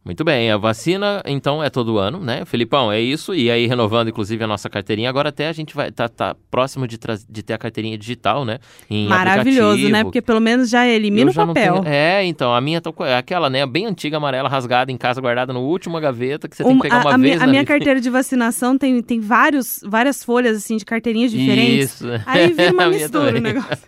Muito 0.07 0.23
bem, 0.23 0.49
a 0.49 0.55
vacina 0.55 1.21
então 1.25 1.61
é 1.61 1.69
todo 1.69 1.97
ano, 1.97 2.19
né? 2.21 2.45
Felipão, 2.45 2.89
é 2.89 3.01
isso. 3.01 3.35
E 3.35 3.51
aí, 3.51 3.67
renovando 3.67 4.07
inclusive 4.07 4.41
a 4.41 4.47
nossa 4.47 4.69
carteirinha. 4.69 5.09
Agora 5.09 5.27
até 5.27 5.49
a 5.49 5.51
gente 5.51 5.75
vai 5.75 5.91
tá, 5.91 6.07
tá 6.07 6.33
próximo 6.49 6.87
de, 6.87 6.97
de 7.29 7.43
ter 7.43 7.53
a 7.53 7.57
carteirinha 7.57 7.97
digital, 7.97 8.45
né? 8.45 8.59
Em 8.89 9.05
Maravilhoso, 9.05 9.71
aplicativo. 9.71 9.91
né? 9.91 10.03
Porque 10.05 10.21
pelo 10.21 10.39
menos 10.39 10.69
já 10.69 10.87
elimina 10.87 11.23
Eu 11.23 11.31
o 11.31 11.33
já 11.33 11.45
papel. 11.45 11.81
tenho- 11.81 11.93
É, 11.93 12.23
então, 12.23 12.55
a 12.55 12.61
minha 12.61 12.79
tá 12.79 12.89
com- 12.89 13.03
é 13.05 13.17
aquela, 13.17 13.49
né? 13.49 13.65
Bem 13.65 13.85
antiga, 13.85 14.15
amarela, 14.15 14.47
rasgada 14.47 14.89
em 14.93 14.97
casa, 14.97 15.19
guardada 15.19 15.51
no 15.51 15.59
último 15.59 15.99
gaveta, 15.99 16.47
que 16.47 16.55
você 16.55 16.63
tem 16.63 16.75
que 16.77 16.81
pegar 16.83 16.99
a, 16.99 17.01
uma 17.01 17.13
a 17.13 17.17
vez 17.17 17.33
minha, 17.35 17.43
a 17.43 17.47
minha 17.47 17.65
carteira 17.65 17.99
de 17.99 18.09
vacinação 18.09 18.77
tem, 18.77 19.01
tem 19.01 19.19
vários, 19.19 19.81
várias 19.85 20.23
folhas 20.23 20.55
assim 20.55 20.77
de 20.77 20.85
carteirinhas 20.85 21.31
diferentes. 21.31 21.99
Isso. 21.99 22.07
Aí 22.25 22.53
vira 22.53 22.71
uma 22.71 22.87
mistura 22.89 23.37
o 23.37 23.41
negócio. 23.41 23.77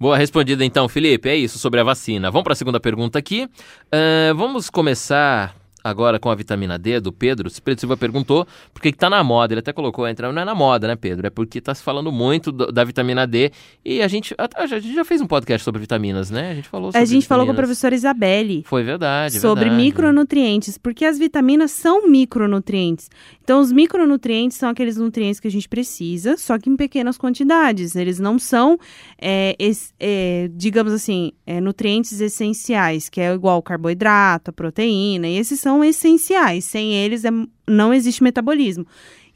Boa 0.00 0.16
respondida 0.18 0.64
então, 0.64 0.88
Felipe. 0.88 1.28
É 1.28 1.36
isso 1.36 1.60
sobre 1.60 1.78
a 1.78 1.84
vacina. 1.84 2.28
Vamos 2.28 2.42
para 2.42 2.54
a 2.54 2.56
segunda 2.56 2.80
pergunta 2.80 3.20
aqui. 3.20 3.48
Ah, 3.92 4.32
vamos 4.34 4.68
começar 4.68 5.54
agora 5.82 6.18
com 6.18 6.30
a 6.30 6.34
vitamina 6.34 6.78
D 6.78 7.00
do 7.00 7.12
Pedro. 7.12 7.48
O 7.48 7.62
Pedro 7.62 7.80
Silva 7.80 7.96
perguntou 7.96 8.46
por 8.72 8.80
que 8.82 8.92
que 8.92 8.98
tá 8.98 9.08
na 9.10 9.22
moda. 9.24 9.52
Ele 9.54 9.60
até 9.60 9.72
colocou, 9.72 10.06
entra, 10.06 10.32
não 10.32 10.42
é 10.42 10.44
na 10.44 10.54
moda, 10.54 10.86
né, 10.88 10.96
Pedro? 10.96 11.26
É 11.26 11.30
porque 11.30 11.60
tá 11.60 11.74
se 11.74 11.82
falando 11.82 12.10
muito 12.12 12.50
do- 12.52 12.70
da 12.72 12.84
vitamina 12.84 13.26
D. 13.26 13.50
E 13.84 14.00
a 14.02 14.08
gente, 14.08 14.34
até- 14.38 14.62
a 14.62 14.66
gente 14.66 14.94
já 14.94 15.04
fez 15.04 15.20
um 15.20 15.26
podcast 15.26 15.64
sobre 15.64 15.80
vitaminas, 15.80 16.30
né? 16.30 16.50
A 16.50 16.54
gente 16.54 16.68
falou 16.68 16.90
sobre 16.92 17.00
A 17.00 17.04
gente 17.04 17.26
falou 17.26 17.44
com 17.46 17.50
a 17.50 17.54
vitaminas. 17.54 17.68
professora 17.68 17.94
Isabelle. 17.94 18.62
Foi 18.66 18.82
verdade, 18.82 19.38
sobre 19.40 19.64
verdade. 19.64 19.82
micronutrientes, 19.82 20.76
porque 20.78 21.04
as 21.04 21.18
vitaminas 21.18 21.70
são 21.70 22.08
micronutrientes. 22.08 23.10
Então, 23.42 23.60
os 23.60 23.72
micronutrientes 23.72 24.56
são 24.56 24.68
aqueles 24.68 24.96
nutrientes 24.96 25.40
que 25.40 25.48
a 25.48 25.50
gente 25.50 25.68
precisa, 25.68 26.36
só 26.36 26.58
que 26.58 26.70
em 26.70 26.76
pequenas 26.76 27.18
quantidades. 27.18 27.96
Eles 27.96 28.18
não 28.20 28.38
são, 28.38 28.78
é, 29.20 29.56
es- 29.58 29.92
é, 29.98 30.48
digamos 30.54 30.92
assim, 30.92 31.32
é, 31.46 31.60
nutrientes 31.60 32.20
essenciais, 32.20 33.08
que 33.08 33.20
é 33.20 33.32
igual 33.34 33.60
carboidrato, 33.62 34.50
a 34.50 34.52
proteína, 34.52 35.26
e 35.28 35.36
esses 35.36 35.58
são 35.60 35.71
essenciais. 35.84 36.64
Sem 36.64 36.92
eles, 36.92 37.24
é- 37.24 37.30
não 37.68 37.94
existe 37.94 38.20
metabolismo. 38.22 38.84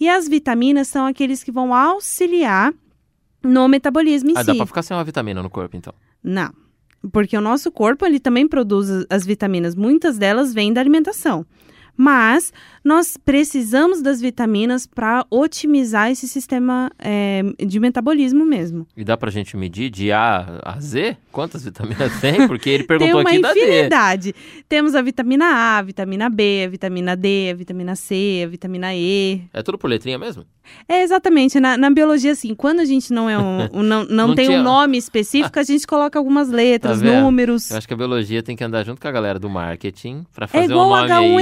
E 0.00 0.08
as 0.08 0.26
vitaminas 0.26 0.88
são 0.88 1.06
aqueles 1.06 1.44
que 1.44 1.52
vão 1.52 1.72
auxiliar 1.72 2.74
no 3.42 3.68
metabolismo 3.68 4.30
em 4.30 4.34
Ah, 4.36 4.40
si. 4.40 4.46
dá 4.48 4.54
pra 4.56 4.66
ficar 4.66 4.82
sem 4.82 4.96
uma 4.96 5.04
vitamina 5.04 5.40
no 5.40 5.48
corpo, 5.48 5.76
então. 5.76 5.94
Não. 6.22 6.52
Porque 7.12 7.36
o 7.36 7.40
nosso 7.40 7.70
corpo 7.70 8.04
ele 8.04 8.18
também 8.18 8.48
produz 8.48 8.88
as 9.08 9.24
vitaminas, 9.24 9.76
muitas 9.76 10.18
delas 10.18 10.52
vêm 10.52 10.72
da 10.72 10.80
alimentação. 10.80 11.46
Mas 11.96 12.52
nós 12.84 13.16
precisamos 13.16 14.00
das 14.02 14.20
vitaminas 14.20 14.86
para 14.86 15.24
otimizar 15.30 16.10
esse 16.10 16.28
sistema 16.28 16.90
é, 16.98 17.42
de 17.66 17.80
metabolismo 17.80 18.44
mesmo. 18.44 18.86
E 18.96 19.02
dá 19.04 19.16
pra 19.16 19.30
gente 19.30 19.56
medir 19.56 19.90
de 19.90 20.12
A 20.12 20.60
a 20.64 20.80
Z? 20.80 21.16
Quantas 21.32 21.64
vitaminas 21.64 22.20
tem? 22.20 22.46
Porque 22.48 22.70
ele 22.70 22.84
Tem 22.84 22.86
perguntou 22.98 23.20
uma 23.20 23.30
aqui 23.30 23.40
da 23.40 23.52
D. 23.52 23.60
infinidade. 23.60 24.34
Temos 24.68 24.94
a 24.94 25.02
vitamina 25.02 25.44
A, 25.46 25.78
a 25.78 25.82
vitamina 25.82 26.28
B, 26.30 26.64
a 26.66 26.68
vitamina 26.70 27.16
D, 27.16 27.50
a 27.52 27.54
vitamina 27.54 27.96
C, 27.96 28.42
a 28.44 28.48
vitamina 28.48 28.94
E. 28.94 29.42
É 29.52 29.62
tudo 29.62 29.78
por 29.78 29.88
letrinha 29.88 30.18
mesmo? 30.18 30.44
É 30.88 31.02
exatamente, 31.02 31.60
na, 31.60 31.76
na 31.76 31.90
biologia, 31.90 32.32
assim, 32.32 32.52
quando 32.54 32.80
a 32.80 32.84
gente 32.84 33.12
não 33.12 33.30
é 33.30 33.38
um, 33.38 33.68
um- 33.80 33.82
não, 33.82 34.04
não, 34.04 34.28
Não 34.28 34.34
tem 34.34 34.46
tinha- 34.46 34.60
um 34.60 34.62
nome 34.62 34.96
específico, 34.98 35.58
a 35.58 35.62
gente 35.62 35.86
coloca 35.86 36.18
algumas 36.18 36.48
letras, 36.50 37.00
Tá 37.00 37.20
números. 37.20 37.70
Eu 37.70 37.78
acho 37.78 37.86
que 37.88 37.94
a 37.94 37.96
biologia 37.96 38.42
tem 38.42 38.56
que 38.56 38.64
andar 38.64 38.84
junto 38.84 39.00
com 39.00 39.06
a 39.08 39.12
galera 39.12 39.38
do 39.38 39.48
marketing 39.48 40.24
pra 40.34 40.44
É 40.44 40.48
fazer 40.48 40.64
igual 40.72 40.86
um 40.86 40.90
nome 40.90 41.12
aí. 41.12 41.32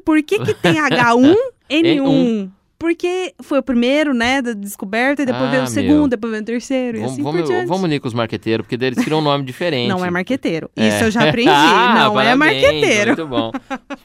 Por 0.00 0.22
que, 0.22 0.38
que 0.40 0.54
tem 0.54 0.74
H1N1? 1.70 2.50
N1. 2.84 2.94
Porque 2.94 3.34
foi 3.42 3.58
o 3.58 3.62
primeiro, 3.62 4.12
né, 4.14 4.40
da 4.42 4.52
descoberta, 4.52 5.22
e 5.22 5.26
depois 5.26 5.44
Ah, 5.44 5.50
veio 5.50 5.62
o 5.62 5.64
meu. 5.64 5.72
segundo, 5.72 6.10
depois 6.10 6.30
veio 6.30 6.42
o 6.42 6.46
terceiro, 6.46 6.98
e 6.98 7.00
Vamos, 7.00 7.12
assim 7.14 7.22
vamos, 7.22 7.40
por 7.40 7.46
diante. 7.48 7.66
vamos 7.66 7.82
unir 7.84 8.00
com 8.00 8.08
os 8.08 8.14
marqueteiros, 8.14 8.64
porque 8.64 8.76
deles 8.76 9.02
criam 9.02 9.18
um 9.20 9.22
nome 9.22 9.44
diferente. 9.46 9.88
Não 9.88 10.04
é 10.04 10.10
marqueteiro. 10.10 10.70
É. 10.76 10.88
Isso 10.88 11.04
eu 11.04 11.10
já 11.10 11.28
aprendi. 11.28 11.48
Ah, 11.50 11.94
não 12.08 12.20
é 12.20 12.24
parabéns, 12.36 12.38
marqueteiro. 12.38 13.16
Muito 13.16 13.26
bom. 13.28 13.50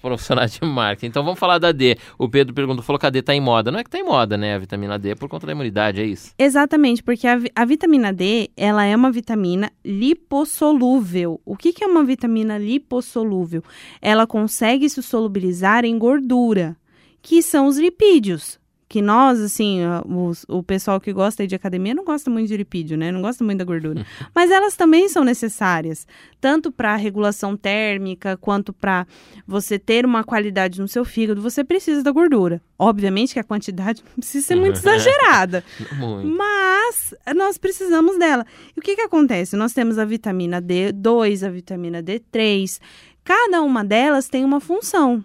Profissionais 0.02 0.52
de 0.54 0.66
marketing. 0.66 1.08
Então 1.08 1.24
vamos 1.24 1.40
falar 1.40 1.60
da 1.60 1.72
D. 1.72 1.98
O 2.18 2.28
Pedro 2.30 2.54
perguntou, 2.54 2.82
falou 2.84 3.00
que 3.00 3.06
a 3.06 3.10
D 3.10 3.22
tá 3.22 3.34
em 3.36 3.42
moda. 3.42 3.70
Não 3.72 3.80
é 3.80 3.84
que 3.84 3.90
tá 3.90 4.00
em 4.00 4.04
moda, 4.04 4.38
né? 4.38 4.56
A 4.56 4.58
vitamina 4.58 4.98
D 4.98 5.10
é 5.10 5.16
por 5.16 5.28
conta 5.30 5.46
da 5.46 5.52
imunidade, 5.52 6.02
é 6.02 6.06
isso? 6.06 6.32
Exatamente, 6.40 7.04
porque 7.04 7.28
a, 7.28 7.38
a 7.56 7.66
vitamina 7.66 8.14
D, 8.14 8.50
ela 8.56 8.86
é 8.86 8.96
uma 8.96 9.12
vitamina 9.12 9.70
lipossolúvel. 9.84 11.40
O 11.46 11.56
que, 11.56 11.74
que 11.74 11.84
é 11.84 11.88
uma 11.88 12.04
vitamina 12.04 12.58
lipossolúvel? 12.58 13.64
Ela 14.02 14.26
consegue 14.26 14.90
se 14.90 15.02
solubilizar 15.04 15.84
em 15.86 15.98
gordura, 15.98 16.76
que 17.22 17.42
são 17.42 17.68
os 17.68 17.78
lipídios. 17.78 18.58
Que 18.92 19.04
nós, 19.04 19.40
assim, 19.40 19.82
os- 20.08 20.46
o 20.50 20.64
pessoal 20.64 21.00
que 21.00 21.14
gosta 21.14 21.46
de 21.46 21.54
academia 21.54 21.94
não 21.94 22.04
gosta 22.04 22.28
muito 22.28 22.48
de 22.48 22.58
lipídio, 22.58 22.98
né? 22.98 23.12
Não 23.12 23.22
gosta 23.22 23.44
muito 23.44 23.60
da 23.60 23.64
gordura. 23.64 24.04
Mas 24.34 24.50
elas 24.50 24.76
também 24.76 25.08
são 25.08 25.24
necessárias, 25.24 26.08
tanto 26.42 26.72
para 26.72 26.96
regulação 26.96 27.56
térmica, 27.56 28.36
quanto 28.36 28.74
para 28.74 29.06
você 29.48 29.78
ter 29.78 30.08
uma 30.08 30.24
qualidade 30.24 30.82
no 30.82 30.88
seu 30.88 31.06
fígado. 31.06 31.40
Você 31.40 31.64
precisa 31.64 32.02
da 32.02 32.12
gordura. 32.12 32.60
Obviamente 32.80 33.34
que 33.34 33.40
a 33.40 33.44
quantidade 33.44 34.02
não 34.04 34.16
precisa 34.16 34.48
ser 34.48 34.56
muito 34.56 34.80
exagerada. 34.82 35.64
Muito. 35.96 36.28
Mas 36.36 37.14
nós 37.36 37.60
precisamos 37.60 38.18
dela. 38.18 38.44
E 38.76 38.80
o 38.80 38.82
que, 38.82 38.96
que 38.96 39.02
acontece? 39.02 39.56
Nós 39.56 39.72
temos 39.72 40.00
a 40.00 40.06
vitamina 40.06 40.60
D2, 40.60 41.46
a 41.46 41.52
vitamina 41.52 42.02
D3. 42.02 42.80
Cada 43.24 43.62
uma 43.62 43.86
delas 43.86 44.28
tem 44.28 44.44
uma 44.44 44.60
função 44.60 45.24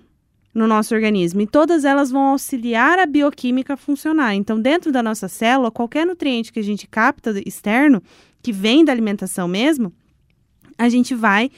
no 0.54 0.68
nosso 0.68 0.94
organismo 0.94 1.40
e 1.40 1.46
todas 1.46 1.84
elas 1.84 2.11
vão 2.11 2.28
auxiliar 2.28 2.99
a 2.99 3.06
bioquímica 3.06 3.75
a 3.75 3.76
funcionar. 3.76 4.34
Então, 4.34 4.61
dentro 4.61 4.92
da 4.92 5.02
nossa 5.02 5.26
célula, 5.26 5.70
qualquer 5.70 6.06
nutriente 6.06 6.52
que 6.52 6.61
a 6.61 6.64
gente 6.64 6.87
capta 6.87 7.34
externo, 7.44 8.02
que 8.40 8.52
vem 8.52 8.84
da 8.84 8.92
alimentação 8.92 9.49
mesmo, 9.49 9.92
a 10.78 10.88
gente 10.88 11.14
vai 11.14 11.50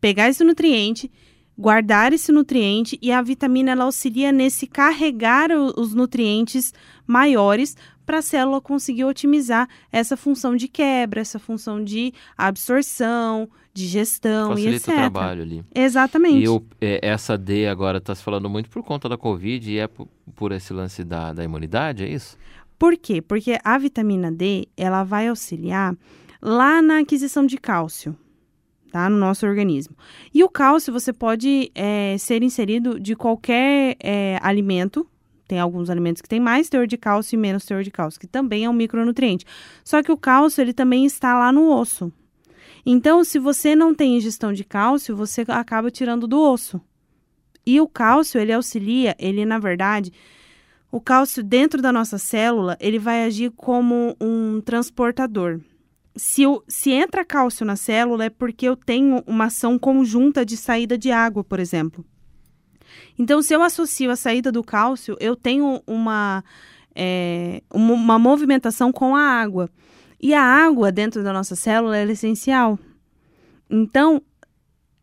pegar 0.00 0.28
esse 0.28 0.42
nutriente, 0.42 1.10
guardar 1.60 2.12
esse 2.12 2.32
nutriente 2.32 2.98
e 3.02 3.12
a 3.12 3.20
vitamina 3.20 3.72
ela 3.72 3.84
auxilia 3.84 4.32
nesse 4.32 4.66
carregar 4.66 5.50
os 5.52 5.94
nutrientes 5.94 6.72
maiores 7.06 7.76
para 8.06 8.18
a 8.18 8.22
célula 8.22 8.60
conseguir 8.60 9.04
otimizar 9.04 9.68
essa 9.92 10.16
função 10.16 10.56
de 10.56 10.66
quebra, 10.66 11.20
essa 11.20 11.38
função 11.38 11.84
de 11.84 12.12
absorção, 12.36 13.48
digestão 13.72 14.52
e 14.52 14.54
Facilita 14.54 14.76
etc. 14.76 14.88
o 14.88 14.94
trabalho 14.96 15.42
ali. 15.42 15.64
Exatamente. 15.74 16.44
E 16.44 16.48
o- 16.48 16.64
é, 16.80 16.98
essa 17.06 17.36
D 17.38 17.68
agora 17.68 18.00
tá 18.00 18.14
se 18.14 18.22
falando 18.22 18.48
muito 18.48 18.68
por 18.70 18.82
conta 18.82 19.08
da 19.08 19.16
Covid 19.18 19.70
e 19.70 19.78
é 19.78 19.86
por, 19.86 20.08
por 20.34 20.52
esse 20.52 20.72
lance 20.72 21.04
da, 21.04 21.32
da 21.32 21.44
imunidade, 21.44 22.04
é 22.04 22.08
isso? 22.08 22.36
Por 22.78 22.96
quê? 22.96 23.20
Porque 23.20 23.58
a 23.62 23.76
vitamina 23.78 24.32
D, 24.32 24.66
ela 24.76 25.04
vai 25.04 25.28
auxiliar 25.28 25.94
lá 26.40 26.80
na 26.80 27.00
aquisição 27.00 27.44
de 27.44 27.58
cálcio, 27.58 28.16
tá? 28.90 29.08
No 29.08 29.16
nosso 29.16 29.46
organismo. 29.46 29.96
E 30.32 30.42
o 30.42 30.48
cálcio, 30.48 30.92
você 30.92 31.12
pode 31.12 31.70
é, 31.74 32.16
ser 32.18 32.42
inserido 32.42 32.98
de 32.98 33.14
qualquer 33.14 33.96
é, 34.00 34.38
alimento. 34.42 35.06
Tem 35.46 35.58
alguns 35.58 35.90
alimentos 35.90 36.22
que 36.22 36.28
têm 36.28 36.40
mais 36.40 36.68
teor 36.68 36.86
de 36.86 36.96
cálcio 36.96 37.36
e 37.36 37.38
menos 37.38 37.64
teor 37.64 37.82
de 37.82 37.90
cálcio, 37.90 38.20
que 38.20 38.26
também 38.26 38.64
é 38.64 38.70
um 38.70 38.74
micronutriente. 38.74 39.44
Só 39.84 40.02
que 40.02 40.12
o 40.12 40.16
cálcio, 40.16 40.60
ele 40.60 40.72
também 40.72 41.04
está 41.04 41.38
lá 41.38 41.50
no 41.50 41.72
osso. 41.72 42.12
Então, 42.84 43.24
se 43.24 43.38
você 43.38 43.74
não 43.76 43.94
tem 43.94 44.16
ingestão 44.16 44.52
de 44.52 44.64
cálcio, 44.64 45.16
você 45.16 45.44
acaba 45.48 45.90
tirando 45.90 46.26
do 46.26 46.40
osso. 46.40 46.80
E 47.66 47.80
o 47.80 47.88
cálcio, 47.88 48.40
ele 48.40 48.52
auxilia, 48.52 49.14
ele, 49.18 49.44
na 49.44 49.58
verdade, 49.58 50.12
o 50.90 51.00
cálcio 51.00 51.42
dentro 51.42 51.80
da 51.80 51.92
nossa 51.92 52.18
célula, 52.18 52.76
ele 52.80 52.98
vai 52.98 53.24
agir 53.24 53.50
como 53.50 54.16
um 54.20 54.60
transportador. 54.60 55.60
Se, 56.16 56.46
o- 56.46 56.62
se 56.66 56.90
entra 56.90 57.24
cálcio 57.24 57.64
na 57.64 57.76
célula, 57.76 58.24
é 58.24 58.30
porque 58.30 58.66
eu 58.66 58.76
tenho 58.76 59.22
uma 59.26 59.44
ação 59.46 59.78
conjunta 59.78 60.44
de 60.44 60.56
saída 60.56 60.98
de 60.98 61.10
água, 61.10 61.44
por 61.44 61.60
exemplo. 61.60 62.04
Então, 63.18 63.42
se 63.42 63.54
eu 63.54 63.62
associo 63.62 64.10
a 64.10 64.16
saída 64.16 64.50
do 64.50 64.62
cálcio, 64.62 65.16
eu 65.20 65.36
tenho 65.36 65.82
uma, 65.86 66.42
é, 66.94 67.62
uma, 67.72 68.18
movimentação 68.18 68.92
com 68.92 69.14
a 69.14 69.22
água. 69.22 69.70
E 70.20 70.34
a 70.34 70.42
água 70.42 70.90
dentro 70.90 71.22
da 71.22 71.32
nossa 71.32 71.54
célula 71.54 71.96
é 71.96 72.04
essencial. 72.04 72.78
Então, 73.68 74.20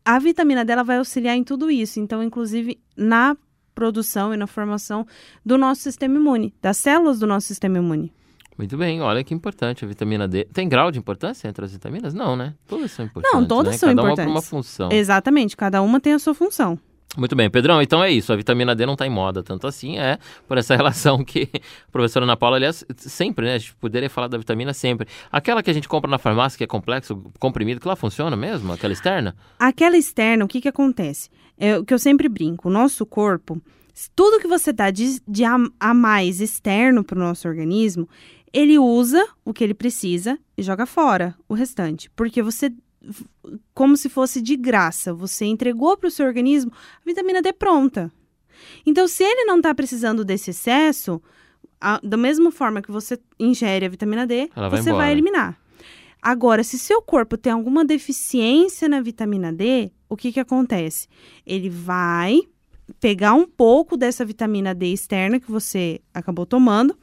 a 0.04 0.20
vitamina 0.20 0.64
dela 0.64 0.84
vai 0.84 0.98
auxiliar 0.98 1.36
em 1.36 1.44
tudo 1.44 1.72
isso. 1.72 2.00
Então, 2.00 2.22
inclusive, 2.22 2.80
na 2.96 3.36
produção 3.74 4.34
e 4.34 4.38
na 4.38 4.48
formação 4.48 5.06
do 5.46 5.58
nosso 5.58 5.82
sistema 5.82 6.16
imune, 6.16 6.54
das 6.62 6.78
células 6.78 7.20
do 7.20 7.28
nosso 7.28 7.48
sistema 7.48 7.78
imune. 7.78 8.12
Muito 8.58 8.76
bem, 8.76 9.02
olha 9.02 9.24
que 9.24 9.34
importante 9.34 9.86
a 9.86 9.88
vitamina 9.88 10.28
D. 10.28 10.46
Tem 10.46 10.68
grau 10.68 10.90
de 10.90 10.98
importância 10.98 11.48
entre 11.48 11.64
as 11.64 11.72
vitaminas? 11.72 12.14
Não, 12.14 12.36
né? 12.36 12.56
Todas 12.68 12.92
são 12.92 13.06
importantes. 13.06 13.40
Não, 13.40 13.48
todas 13.48 13.74
né? 13.74 13.78
são 13.78 13.90
Cada 13.90 14.02
importantes. 14.02 14.26
uma 14.26 14.34
por 14.34 14.38
uma 14.40 14.42
função. 14.42 14.90
Exatamente, 14.92 15.56
cada 15.56 15.82
uma 15.82 16.00
tem 16.00 16.14
a 16.14 16.20
sua 16.20 16.34
função. 16.34 16.80
Muito 17.16 17.36
bem, 17.36 17.50
Pedrão, 17.50 17.82
então 17.82 18.04
é 18.04 18.12
isso. 18.12 18.34
A 18.34 18.36
vitamina 18.36 18.76
D 18.76 18.86
não 18.86 18.94
está 18.94 19.06
em 19.06 19.10
moda 19.10 19.42
tanto 19.42 19.66
assim, 19.66 19.98
é 19.98 20.18
por 20.48 20.58
essa 20.58 20.76
relação 20.78 21.24
que 21.24 21.50
a 21.54 21.92
professora 21.92 22.26
Ana 22.26 22.36
Paula, 22.36 22.58
aliás, 22.58 22.84
sempre, 22.98 23.46
né? 23.46 23.56
A 23.56 23.58
gente 23.58 23.76
poderia 23.76 24.10
falar 24.10 24.28
da 24.28 24.38
vitamina 24.38 24.74
sempre. 24.74 25.08
Aquela 25.32 25.64
que 25.64 25.70
a 25.70 25.74
gente 25.74 25.88
compra 25.88 26.10
na 26.10 26.18
farmácia, 26.18 26.58
que 26.58 26.64
é 26.64 26.68
complexo, 26.68 27.16
comprimido, 27.40 27.80
que 27.80 27.88
lá 27.88 27.96
funciona 27.96 28.36
mesmo? 28.36 28.74
Aquela 28.74 28.94
externa? 28.94 29.36
Aquela 29.58 29.98
externa, 29.98 30.46
o 30.46 30.48
que 30.48 30.62
que 30.62 30.68
acontece? 30.68 31.30
É 31.58 31.78
o 31.78 31.86
que 31.86 31.94
eu 31.94 32.00
sempre 32.00 32.28
brinco, 32.28 32.70
o 32.70 32.72
nosso 32.72 33.04
corpo, 33.06 33.60
tudo 34.16 34.40
que 34.40 34.48
você 34.48 34.72
dá 34.72 34.92
de, 34.92 35.20
de 35.28 35.44
a, 35.44 35.58
a 35.80 35.94
mais 35.94 36.40
externo 36.40 37.04
para 37.04 37.18
o 37.18 37.20
nosso 37.20 37.48
organismo, 37.48 38.08
ele 38.54 38.78
usa 38.80 39.26
o 39.44 39.54
que 39.54 39.64
ele 39.64 39.74
precisa 39.74 40.38
e 40.58 40.62
joga 40.64 40.86
fora 40.86 41.36
o 41.48 41.54
restante. 41.54 42.10
Porque 42.16 42.42
você, 42.42 42.72
como 43.74 43.96
se 43.98 44.10
fosse 44.10 44.42
de 44.42 44.56
graça, 44.56 45.14
você 45.14 45.46
entregou 45.46 45.98
para 45.98 46.08
o 46.08 46.12
seu 46.12 46.26
organismo 46.26 46.72
a 46.74 47.06
vitamina 47.06 47.42
D 47.42 47.54
pronta. 47.54 48.12
Então, 48.86 49.08
se 49.08 49.24
ele 49.24 49.46
não 49.46 49.58
está 49.58 49.74
precisando 49.76 50.26
desse 50.26 50.50
excesso, 50.52 51.22
a- 51.80 52.00
da 52.04 52.18
mesma 52.18 52.52
forma 52.52 52.82
que 52.82 52.92
você 52.92 53.20
ingere 53.40 53.86
a 53.86 53.90
vitamina 53.90 54.26
D, 54.26 54.50
Ela 54.56 54.70
vai 54.70 54.82
você 54.82 54.90
embora. 54.90 55.06
vai 55.06 55.12
eliminar. 55.12 55.60
Agora, 56.22 56.64
se 56.64 56.80
seu 56.80 57.02
corpo 57.02 57.38
tem 57.38 57.54
alguma 57.54 57.86
deficiência 57.86 58.90
na 58.90 59.00
vitamina 59.00 59.54
D, 59.54 59.92
o 60.10 60.18
que, 60.18 60.32
que 60.32 60.40
acontece? 60.40 61.08
Ele 61.46 61.70
vai 61.70 62.40
pegar 63.00 63.34
um 63.34 63.46
pouco 63.46 63.96
dessa 63.96 64.26
vitamina 64.26 64.74
D 64.74 64.88
externa 64.92 65.40
que 65.40 65.52
você 65.52 66.02
acabou 66.14 66.46
tomando 66.46 66.98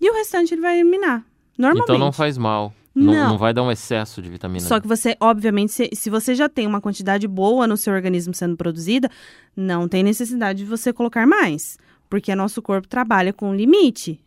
e 0.00 0.10
o 0.10 0.14
restante 0.14 0.54
ele 0.54 0.60
vai 0.60 0.78
eliminar. 0.80 1.24
Normalmente. 1.58 1.84
Então 1.84 1.98
não 1.98 2.12
faz 2.12 2.38
mal. 2.38 2.72
Não, 2.94 3.12
Não. 3.12 3.28
não 3.30 3.38
vai 3.38 3.54
dar 3.54 3.62
um 3.62 3.70
excesso 3.70 4.20
de 4.20 4.28
vitamina 4.28 4.66
Só 4.66 4.80
que 4.80 4.88
você, 4.88 5.16
obviamente, 5.20 5.70
se, 5.70 5.90
se 5.92 6.10
você 6.10 6.34
já 6.34 6.48
tem 6.48 6.66
uma 6.66 6.80
quantidade 6.80 7.28
boa 7.28 7.66
no 7.66 7.76
seu 7.76 7.92
organismo 7.92 8.34
sendo 8.34 8.56
produzida, 8.56 9.08
não 9.56 9.86
tem 9.86 10.02
necessidade 10.02 10.60
de 10.60 10.64
você 10.64 10.92
colocar 10.92 11.24
mais. 11.26 11.78
Porque 12.08 12.34
nosso 12.34 12.60
corpo 12.60 12.88
trabalha 12.88 13.32
com 13.32 13.54
limite. 13.54 14.20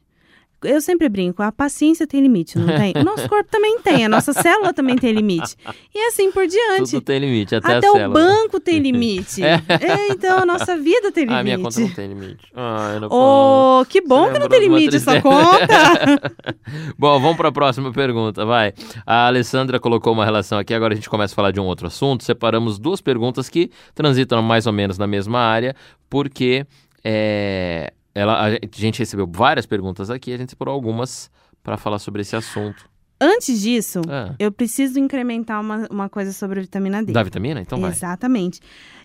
Eu 0.63 0.82
sempre 0.82 1.10
brinco, 1.10 1.41
a 1.41 1.51
paciência 1.51 2.05
tem 2.08 2.22
limite, 2.22 2.58
não 2.58 2.67
tem? 2.67 2.93
O 2.96 3.03
nosso 3.03 3.27
corpo 3.29 3.50
também 3.50 3.79
tem, 3.79 4.05
a 4.05 4.10
nossa 4.10 4.34
célula 4.34 4.74
também 4.74 4.96
tem 4.96 5.12
limite. 5.12 5.55
E 5.93 6.08
assim 6.08 6.32
por 6.32 6.48
diante. 6.48 6.91
Tudo 6.91 7.01
tem 7.01 7.20
limite, 7.20 7.55
até, 7.55 7.75
Até 7.75 7.88
a 7.88 7.91
o 7.91 7.93
célula. 7.96 8.20
banco 8.20 8.60
tem 8.60 8.79
limite. 8.79 9.43
É. 9.43 9.62
É, 9.84 10.08
então 10.12 10.39
a 10.39 10.46
nossa 10.46 10.77
vida 10.77 11.12
tem 11.12 11.25
limite. 11.25 11.39
Ah, 11.39 11.43
minha 11.43 11.60
conta 11.60 11.79
não 11.79 11.89
tem 11.89 12.08
limite. 12.08 12.46
Ah, 12.55 12.98
Paula. 13.10 13.82
Oh, 13.82 13.86
que 13.86 14.01
bom 14.01 14.25
Você 14.27 14.34
que 14.34 14.39
não 14.39 14.48
tem 14.50 14.60
limite 14.62 14.96
essa 14.96 15.22
conta. 15.22 16.34
Bom, 16.98 17.20
vamos 17.20 17.38
para 17.38 17.50
a 17.50 17.51
próxima 17.51 17.91
pergunta, 17.91 18.46
vai. 18.46 18.74
A 19.05 19.27
Alessandra 19.27 19.79
colocou 19.79 20.13
uma 20.13 20.25
relação 20.25 20.58
aqui, 20.60 20.74
agora 20.74 20.93
a 20.93 20.96
gente 20.96 21.10
começa 21.10 21.34
a 21.34 21.36
falar 21.36 21.51
de 21.51 21.60
um 21.60 21.65
outro 21.65 21.88
assunto. 21.88 22.24
Separamos 22.24 22.79
duas 22.79 23.01
perguntas 23.01 23.50
que 23.50 23.70
transitam 23.93 24.41
mais 24.41 24.65
ou 24.67 24.74
menos 24.74 24.98
na 24.98 25.08
mesma 25.08 25.39
área, 25.39 25.75
porque 26.10 26.65
é, 27.03 27.91
ela, 28.15 28.46
a 28.46 28.50
gente 28.72 29.00
recebeu 29.00 29.27
várias 29.32 29.65
perguntas 29.65 30.10
aqui, 30.10 30.34
a 30.34 30.38
gente 30.38 30.50
separou 30.51 30.74
algumas 30.74 31.32
para 31.63 31.77
falar 31.77 32.00
sobre 32.00 32.22
esse 32.22 32.36
assunto. 32.36 32.89
Antes 33.20 33.62
disso, 33.62 34.01
Ah, 34.10 34.36
eu 34.38 34.51
preciso 34.51 35.00
incrementar 35.00 35.62
uma, 35.62 35.88
uma 35.89 36.10
coisa 36.10 36.34
sobre 36.34 36.60
a 36.60 36.62
vitamina 36.62 37.01
D. 37.03 37.13
da 37.13 37.24
vitamina? 37.24 37.62
Então 37.62 37.79
vai. 37.79 37.91
Exatamente. 37.91 38.60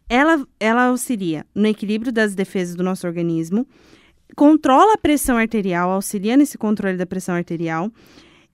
ela, 0.08 0.44
ela 0.58 0.86
auxilia 0.86 1.46
no 1.54 1.66
equilíbrio 1.66 2.10
das 2.12 2.34
defesas 2.34 2.74
do 2.74 2.82
nosso 2.82 3.06
organismo, 3.06 3.66
controla 4.36 4.94
a 4.94 4.98
pressão 4.98 5.36
arterial, 5.36 5.90
auxilia 5.90 6.36
nesse 6.36 6.58
controle 6.58 6.96
da 6.96 7.06
pressão 7.06 7.34
arterial. 7.34 7.90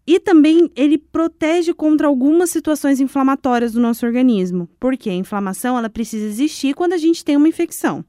E 0.06 0.20
também 0.20 0.70
ele 0.76 0.99
protege 0.99 1.73
contra 1.73 2.06
algumas 2.06 2.50
situações 2.50 3.00
inflamatórias 3.00 3.73
do 3.73 3.80
nosso 3.80 4.04
organismo, 4.04 4.68
porque 4.78 5.08
a 5.08 5.14
inflamação 5.14 5.78
ela 5.78 5.88
precisa 5.88 6.26
existir 6.26 6.75
quando 6.75 6.92
a 6.92 6.99
gente 6.99 7.25
tem 7.25 7.38
uma 7.38 7.49
infecção. 7.49 8.04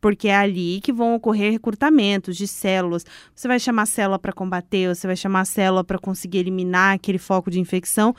Porque 0.00 0.28
é 0.28 0.36
ali 0.36 0.80
que 0.80 0.92
vão 0.92 1.14
ocorrer 1.14 1.52
recrutamentos 1.52 2.36
de 2.36 2.48
células. 2.48 3.04
Você 3.34 3.46
vai 3.46 3.58
chamar 3.58 3.82
a 3.82 3.86
célula 3.86 4.18
para 4.18 4.32
combater, 4.32 4.94
você 4.94 5.06
vai 5.06 5.16
chamar 5.16 5.40
a 5.40 5.44
célula 5.44 5.84
para 5.84 5.98
conseguir 5.98 6.38
eliminar 6.38 6.94
aquele 6.94 7.18
foco 7.18 7.50
de 7.50 7.60
infecção. 7.60 8.14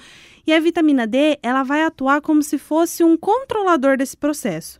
E 0.45 0.53
a 0.53 0.59
vitamina 0.59 1.07
D, 1.07 1.39
ela 1.41 1.63
vai 1.63 1.83
atuar 1.83 2.21
como 2.21 2.43
se 2.43 2.57
fosse 2.57 3.03
um 3.03 3.17
controlador 3.17 3.97
desse 3.97 4.15
processo. 4.15 4.79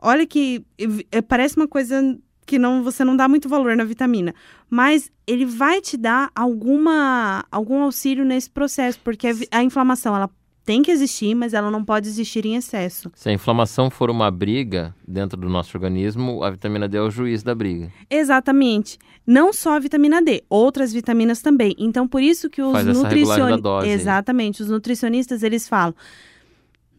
Olha 0.00 0.26
que 0.26 0.64
eh, 1.12 1.22
parece 1.22 1.56
uma 1.56 1.68
coisa 1.68 2.18
que 2.44 2.58
não 2.58 2.82
você 2.82 3.04
não 3.04 3.16
dá 3.16 3.28
muito 3.28 3.48
valor 3.48 3.76
na 3.76 3.84
vitamina, 3.84 4.34
mas 4.68 5.10
ele 5.26 5.46
vai 5.46 5.80
te 5.80 5.96
dar 5.96 6.30
alguma 6.34 7.44
algum 7.50 7.82
auxílio 7.82 8.24
nesse 8.24 8.50
processo, 8.50 8.98
porque 9.02 9.28
a, 9.28 9.58
a 9.58 9.62
inflamação 9.62 10.14
ela 10.16 10.28
tem 10.64 10.82
que 10.82 10.90
existir, 10.90 11.34
mas 11.34 11.54
ela 11.54 11.70
não 11.70 11.84
pode 11.84 12.08
existir 12.08 12.46
em 12.46 12.56
excesso. 12.56 13.10
Se 13.14 13.28
a 13.28 13.32
inflamação 13.32 13.90
for 13.90 14.10
uma 14.10 14.30
briga 14.30 14.94
dentro 15.06 15.38
do 15.38 15.48
nosso 15.48 15.76
organismo, 15.76 16.42
a 16.42 16.50
vitamina 16.50 16.88
D 16.88 16.98
é 16.98 17.00
o 17.00 17.10
juiz 17.10 17.42
da 17.42 17.54
briga. 17.54 17.92
Exatamente. 18.08 18.98
Não 19.26 19.52
só 19.52 19.76
a 19.76 19.78
vitamina 19.78 20.22
D, 20.22 20.42
outras 20.48 20.92
vitaminas 20.92 21.40
também. 21.40 21.74
Então, 21.78 22.06
por 22.08 22.22
isso 22.22 22.50
que 22.50 22.62
os 22.62 22.84
nutricionistas. 22.84 23.84
Exatamente, 23.84 24.62
os 24.62 24.68
nutricionistas 24.68 25.42
eles 25.42 25.68
falam 25.68 25.94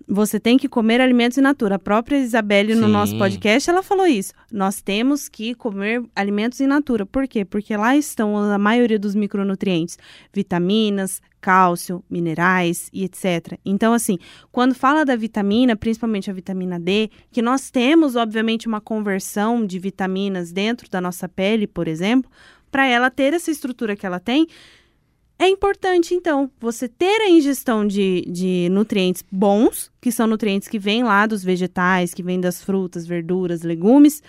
você 0.08 0.40
tem 0.40 0.58
que 0.58 0.68
comer 0.68 1.02
alimentos 1.02 1.38
in 1.38 1.42
natura. 1.42 1.76
A 1.76 1.80
própria 1.80 2.18
Isabelle, 2.18 2.76
no 2.76 2.88
nosso 2.88 3.18
podcast, 3.18 3.70
ela 3.70 3.82
falou 3.82 4.06
isso. 4.06 4.34
Nós 4.52 4.82
temos 4.82 5.30
que 5.30 5.56
comer 5.56 6.04
alimentos 6.16 6.60
in 6.60 6.68
natura. 6.68 7.06
Por 7.06 7.28
quê? 7.28 7.46
Porque 7.46 7.76
lá 7.76 7.96
estão 7.96 8.38
a 8.38 8.58
maioria 8.58 9.00
dos 9.00 9.16
micronutrientes, 9.16 9.98
vitaminas, 10.34 11.22
cálcio, 11.40 12.04
minerais 12.10 12.90
e 12.94 13.04
etc. 13.04 13.58
Então, 13.66 13.94
assim, 13.94 14.18
quando 14.52 14.74
fala 14.74 15.04
da 15.04 15.16
vitamina, 15.16 15.76
principalmente 15.76 16.30
a 16.30 16.34
vitamina 16.34 16.80
D, 16.80 17.10
que 17.32 17.42
nós 17.42 17.70
temos, 17.70 18.16
obviamente, 18.16 18.68
uma 18.68 18.80
conversão 18.80 19.66
de 19.66 19.78
vitaminas 19.80 20.52
dentro 20.52 20.90
da 20.90 21.02
nossa 21.02 21.28
pele, 21.28 21.68
por 21.68 21.88
exemplo, 21.88 22.32
para 22.72 22.88
ela 22.88 23.12
ter 23.12 23.34
essa 23.34 23.52
estrutura 23.52 23.96
que 23.96 24.06
ela 24.06 24.20
tem, 24.20 24.48
é 25.40 25.48
importante, 25.48 26.14
então, 26.14 26.50
você 26.60 26.88
ter 26.88 27.22
a 27.22 27.30
ingestão 27.30 27.86
de, 27.86 28.22
de 28.28 28.70
nutrientes 28.72 29.24
bons, 29.32 29.92
que 30.00 30.12
são 30.12 30.28
nutrientes 30.28 30.68
que 30.68 30.80
vêm 30.80 31.04
lá 31.04 31.26
dos 31.26 31.44
vegetais, 31.44 32.14
que 32.14 32.24
vêm 32.24 32.40
das 32.40 32.64
frutas, 32.64 33.06
verduras, 33.06 33.62
legumes. 33.62 34.22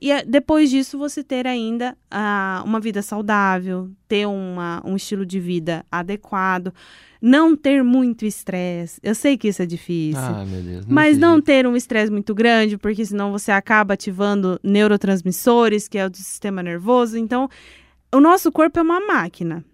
E 0.00 0.10
eh, 0.10 0.24
depois 0.24 0.70
disso, 0.70 0.96
você 0.96 1.22
ter 1.22 1.46
ainda 1.46 1.96
uh, 2.12 2.64
uma 2.64 2.80
vida 2.80 3.02
saudável, 3.02 3.90
ter 4.08 4.26
uma, 4.26 4.80
um 4.84 4.96
estilo 4.96 5.26
de 5.26 5.38
vida 5.40 5.84
adequado, 5.90 6.72
não 7.20 7.56
ter 7.56 7.82
muito 7.82 8.24
estresse. 8.24 9.00
Eu 9.02 9.14
sei 9.14 9.36
que 9.36 9.48
isso 9.48 9.60
é 9.60 9.66
difícil. 9.66 10.22
Ah, 10.22 10.46
meu 10.46 10.62
Deus. 10.62 10.86
Não 10.86 10.94
mas 10.94 11.18
não 11.18 11.40
ter 11.40 11.66
um 11.66 11.76
estresse 11.76 12.12
muito 12.12 12.34
grande, 12.34 12.78
porque 12.78 13.04
senão 13.04 13.32
você 13.32 13.50
acaba 13.50 13.94
ativando 13.94 14.58
neurotransmissores, 14.62 15.88
que 15.88 15.98
é 15.98 16.06
o 16.06 16.10
do 16.10 16.16
sistema 16.16 16.62
nervoso. 16.62 17.18
Então, 17.18 17.48
o 18.12 18.20
nosso 18.20 18.50
corpo 18.52 18.78
é 18.78 18.82
uma 18.82 19.00
máquina 19.00 19.64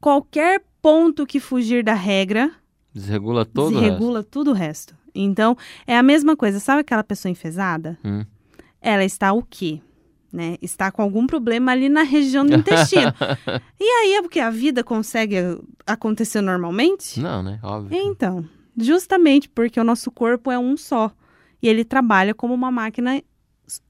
qualquer 0.00 0.62
ponto 0.80 1.26
que 1.26 1.38
fugir 1.38 1.84
da 1.84 1.94
regra. 1.94 2.50
Desregula 2.92 3.44
todo 3.44 3.74
desregula 3.74 4.10
o 4.10 4.16
resto. 4.16 4.30
tudo 4.30 4.50
o 4.50 4.54
resto. 4.54 4.96
Então, 5.14 5.56
é 5.86 5.96
a 5.96 6.02
mesma 6.02 6.36
coisa. 6.36 6.58
Sabe 6.58 6.80
aquela 6.80 7.04
pessoa 7.04 7.30
enfesada? 7.30 7.98
Hum. 8.04 8.24
Ela 8.80 9.04
está 9.04 9.32
o 9.32 9.42
quê? 9.42 9.80
Né? 10.32 10.56
Está 10.62 10.90
com 10.90 11.02
algum 11.02 11.26
problema 11.26 11.72
ali 11.72 11.88
na 11.88 12.02
região 12.02 12.46
do 12.46 12.54
intestino. 12.54 13.12
e 13.78 13.84
aí 13.84 14.14
é 14.14 14.22
porque 14.22 14.40
a 14.40 14.50
vida 14.50 14.82
consegue 14.82 15.36
acontecer 15.86 16.40
normalmente? 16.40 17.20
Não, 17.20 17.42
né? 17.42 17.58
Óbvio. 17.62 17.98
Então, 18.00 18.44
justamente 18.76 19.48
porque 19.48 19.78
o 19.78 19.84
nosso 19.84 20.10
corpo 20.10 20.50
é 20.50 20.58
um 20.58 20.76
só. 20.76 21.12
E 21.62 21.68
ele 21.68 21.84
trabalha 21.84 22.32
como 22.32 22.54
uma 22.54 22.70
máquina 22.70 23.22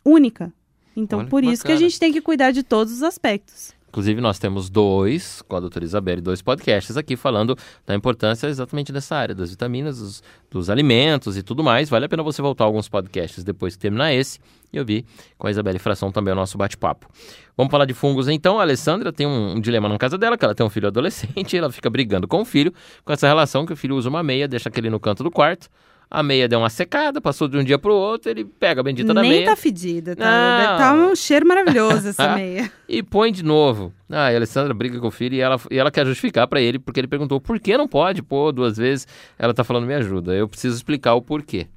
única. 0.05 0.53
Então, 0.97 1.21
Olha 1.21 1.29
por 1.29 1.45
isso 1.45 1.65
que 1.65 1.73
a 1.73 1.77
gente 1.77 1.99
tem 2.01 2.13
que 2.13 2.21
cuidar 2.21 2.51
de 2.51 2.63
todos 2.63 2.93
os 2.93 3.03
aspectos. 3.03 3.73
Inclusive, 3.91 4.21
nós 4.21 4.39
temos 4.39 4.71
dois, 4.71 5.43
com 5.43 5.57
a 5.57 5.61
doutora 5.61 5.85
Isabelle, 5.85 6.21
dois 6.21 6.41
podcasts 6.41 6.97
aqui 6.97 7.17
falando 7.17 7.59
da 7.85 7.93
importância 7.93 8.47
exatamente 8.47 8.93
dessa 8.93 9.17
área, 9.17 9.35
das 9.35 9.51
vitaminas, 9.51 9.99
dos, 9.99 10.23
dos, 10.49 10.71
alimentos 10.71 11.37
e 11.37 11.43
tudo 11.43 11.65
mais. 11.65 11.91
Vale 11.91 12.05
a 12.07 12.09
pena 12.09 12.23
você 12.23 12.41
voltar 12.41 12.65
alguns 12.65 12.89
podcasts 12.89 13.43
depois 13.43 13.75
que 13.75 13.81
terminar 13.81 14.15
esse 14.15 14.39
e 14.73 14.79
ouvir 14.79 15.05
com 15.37 15.49
a 15.49 15.51
Isabelle 15.51 15.81
Fração 15.81 16.13
também 16.13 16.33
o 16.33 16.37
nosso 16.37 16.57
bate-papo. 16.57 17.09
Vamos 17.57 17.73
falar 17.73 17.85
de 17.85 17.93
fungos 17.93 18.29
então. 18.29 18.61
A 18.61 18.63
Alessandra 18.63 19.13
tem 19.13 19.27
um, 19.27 19.57
um, 19.57 19.61
dilema 19.61 19.89
na 19.89 19.99
casa 19.99 20.17
dela, 20.17 20.39
que 20.39 20.45
ela 20.45 20.55
tem 20.55 20.65
um 20.65 20.71
filho 20.71 20.87
adolescente 20.87 21.55
e 21.55 21.59
ela 21.59 21.73
fica 21.73 21.91
brigando 21.91 22.29
com 22.29 22.43
o 22.43 22.45
filho, 22.45 22.73
com 23.05 23.13
essa 23.13 23.27
relação 23.27 23.67
que 23.67 23.73
o 23.73 23.77
filho 23.77 23.97
usa 23.97 24.09
uma 24.09 24.23
meia, 24.23 24.47
deixa 24.47 24.69
aquele 24.69 24.89
no 24.89 25.01
canto 25.01 25.25
do 25.25 25.33
quarto 25.33 25.69
a 26.11 26.23
meia 26.25 26.49
deu 26.49 26.59
uma 26.59 26.69
secada, 26.69 27.21
passou 27.21 27.47
de 27.47 27.57
um 27.57 27.63
dia 27.63 27.79
pro 27.79 27.95
outro, 27.95 28.31
ele 28.31 28.45
pega 28.45 28.81
a 28.81 28.85
bendita 28.85 29.15
da 29.15 29.21
Nem 29.23 29.31
meia. 29.31 29.41
Nem 29.43 29.51
tá 29.51 29.55
fedida, 29.55 30.17
tá? 30.17 30.77
Tá 30.77 30.93
um 30.93 31.15
cheiro 31.15 31.47
maravilhoso 31.47 32.09
essa 32.09 32.35
meia. 32.35 32.71
e 32.89 33.01
põe 33.01 33.31
de 33.31 33.45
novo. 33.45 33.93
Ah, 34.11 34.27
a 34.27 34.35
Alessandra 34.35 34.75
briga 34.75 34.99
com 34.99 35.07
o 35.07 35.11
filho 35.13 35.37
e 35.37 35.41
ela, 35.41 35.61
e 35.71 35.79
ela 35.79 35.91
quer 35.91 36.05
justificar 36.05 36.49
para 36.49 36.61
ele, 36.61 36.81
porque 36.81 36.99
ele 36.99 37.07
perguntou 37.07 37.41
por 37.41 37.61
que 37.61 37.79
não 37.79 37.87
pode 37.87 38.23
pôr 38.23 38.51
duas 38.51 38.77
vezes. 38.77 39.07
Ela 39.39 39.55
tá 39.55 39.63
falando, 39.63 39.87
me 39.87 39.95
ajuda. 39.95 40.35
Eu 40.35 40.49
preciso 40.49 40.75
explicar 40.75 41.15
o 41.15 41.23
porquê. 41.23 41.69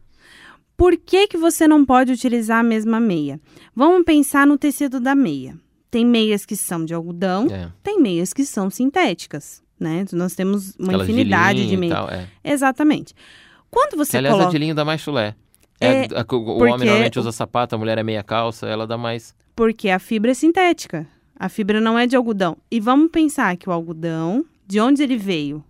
Por 0.76 0.98
que, 0.98 1.28
que 1.28 1.38
você 1.38 1.68
não 1.68 1.86
pode 1.86 2.12
utilizar 2.12 2.60
a 2.60 2.64
mesma 2.64 3.00
meia? 3.00 3.40
Vamos 3.76 4.04
pensar 4.04 4.48
no 4.48 4.58
tecido 4.58 5.00
da 5.00 5.14
meia. 5.14 5.56
Tem 5.92 6.04
meias 6.04 6.44
que 6.44 6.56
são 6.56 6.84
de 6.84 6.92
algodão, 6.92 7.48
é. 7.52 7.70
tem 7.84 8.02
meias 8.02 8.34
que 8.34 8.44
são 8.44 8.68
sintéticas, 8.72 9.62
né? 9.80 10.06
Nós 10.12 10.34
temos 10.34 10.76
uma 10.80 10.88
Aquelas 10.88 11.08
infinidade 11.08 11.62
de, 11.62 11.70
de 11.70 11.78
meias. 11.78 12.10
É. 12.10 12.28
Exatamente. 12.44 13.14
Quando 13.74 13.98
você 13.98 14.18
aliás, 14.18 14.36
coloca... 14.36 14.50
a 14.50 14.52
de 14.52 14.58
linho 14.58 14.76
dá 14.76 14.86
mais 14.86 15.02
chulé. 15.02 15.36
É, 15.80 16.04
é, 16.06 16.26
o 16.32 16.60
homem 16.60 16.86
normalmente 16.88 17.20
usa 17.20 17.32
sapato, 17.32 17.76
a 17.76 17.78
mulher 17.78 17.98
é 17.98 18.04
meia 18.04 18.24
calça, 18.24 18.68
ela 18.68 18.88
dá 18.88 18.98
mais. 18.98 19.36
Porque 19.56 19.90
a 19.90 20.00
fibra 20.00 20.32
é 20.32 20.34
sintética. 20.34 21.06
A 21.38 21.50
fibra 21.50 21.82
não 21.82 21.98
é 22.00 22.08
de 22.08 22.16
algodão. 22.16 22.58
E 22.72 22.80
vamos 22.80 23.10
pensar 23.12 23.58
que 23.58 23.68
o 23.68 23.72
algodão, 23.72 24.46
de 24.66 24.80
onde 24.80 25.04
ele 25.04 25.18
veio? 25.18 25.64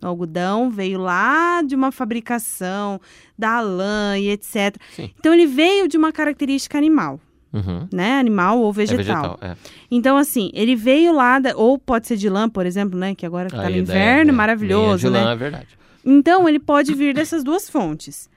O 0.00 0.06
algodão 0.06 0.70
veio 0.70 0.98
lá 0.98 1.60
de 1.62 1.74
uma 1.74 1.90
fabricação 1.90 3.00
da 3.36 3.60
lã 3.60 4.16
e 4.16 4.30
etc. 4.30 4.76
Sim. 4.94 5.10
Então 5.18 5.34
ele 5.34 5.46
veio 5.46 5.88
de 5.88 5.96
uma 5.96 6.12
característica 6.12 6.78
animal. 6.78 7.20
Uhum. 7.52 7.88
Né? 7.92 8.18
Animal 8.18 8.60
ou 8.60 8.72
vegetal. 8.72 8.98
É 8.98 9.04
vegetal 9.04 9.38
é. 9.42 9.56
Então, 9.90 10.16
assim, 10.16 10.50
ele 10.54 10.76
veio 10.76 11.12
lá, 11.12 11.38
da, 11.38 11.56
ou 11.56 11.78
pode 11.78 12.06
ser 12.06 12.16
de 12.16 12.28
lã, 12.28 12.48
por 12.48 12.66
exemplo, 12.66 12.98
né? 12.98 13.14
Que 13.14 13.24
agora 13.26 13.48
está 13.48 13.68
no 13.68 13.76
inverno, 13.76 14.30
é, 14.30 14.34
maravilhoso, 14.34 15.06
de 15.06 15.12
né? 15.12 15.24
lã, 15.24 15.32
é 15.32 15.36
verdade. 15.36 15.77
Então, 16.04 16.48
ele 16.48 16.58
pode 16.58 16.94
vir 16.94 17.14
dessas 17.14 17.42
duas 17.44 17.68
fontes. 17.68 18.28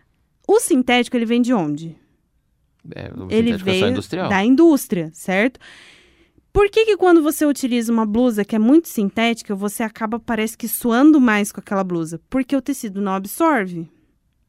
O 0.48 0.60
sintético, 0.60 1.16
ele 1.16 1.26
vem 1.26 1.42
de 1.42 1.54
onde? 1.54 1.96
É, 2.96 3.12
ele 3.30 3.52
é 3.52 3.58
veio 3.58 3.88
industrial. 3.88 4.28
da 4.28 4.44
indústria, 4.44 5.12
certo? 5.14 5.60
Por 6.52 6.70
que 6.70 6.86
que 6.86 6.98
quando 6.98 7.24
você 7.24 7.46
utiliza 7.46 7.92
uma 7.94 8.06
blusa 8.06 8.44
que 8.44 8.56
é 8.56 8.60
muito 8.60 8.90
sintética, 8.90 9.56
você 9.56 9.84
acaba, 9.84 10.20
parece 10.20 10.58
que, 10.58 10.68
suando 10.68 11.22
mais 11.22 11.52
com 11.52 11.62
aquela 11.62 11.84
blusa? 11.84 12.20
Porque 12.30 12.56
o 12.56 12.62
tecido 12.62 13.00
não 13.00 13.14
absorve. 13.14 13.90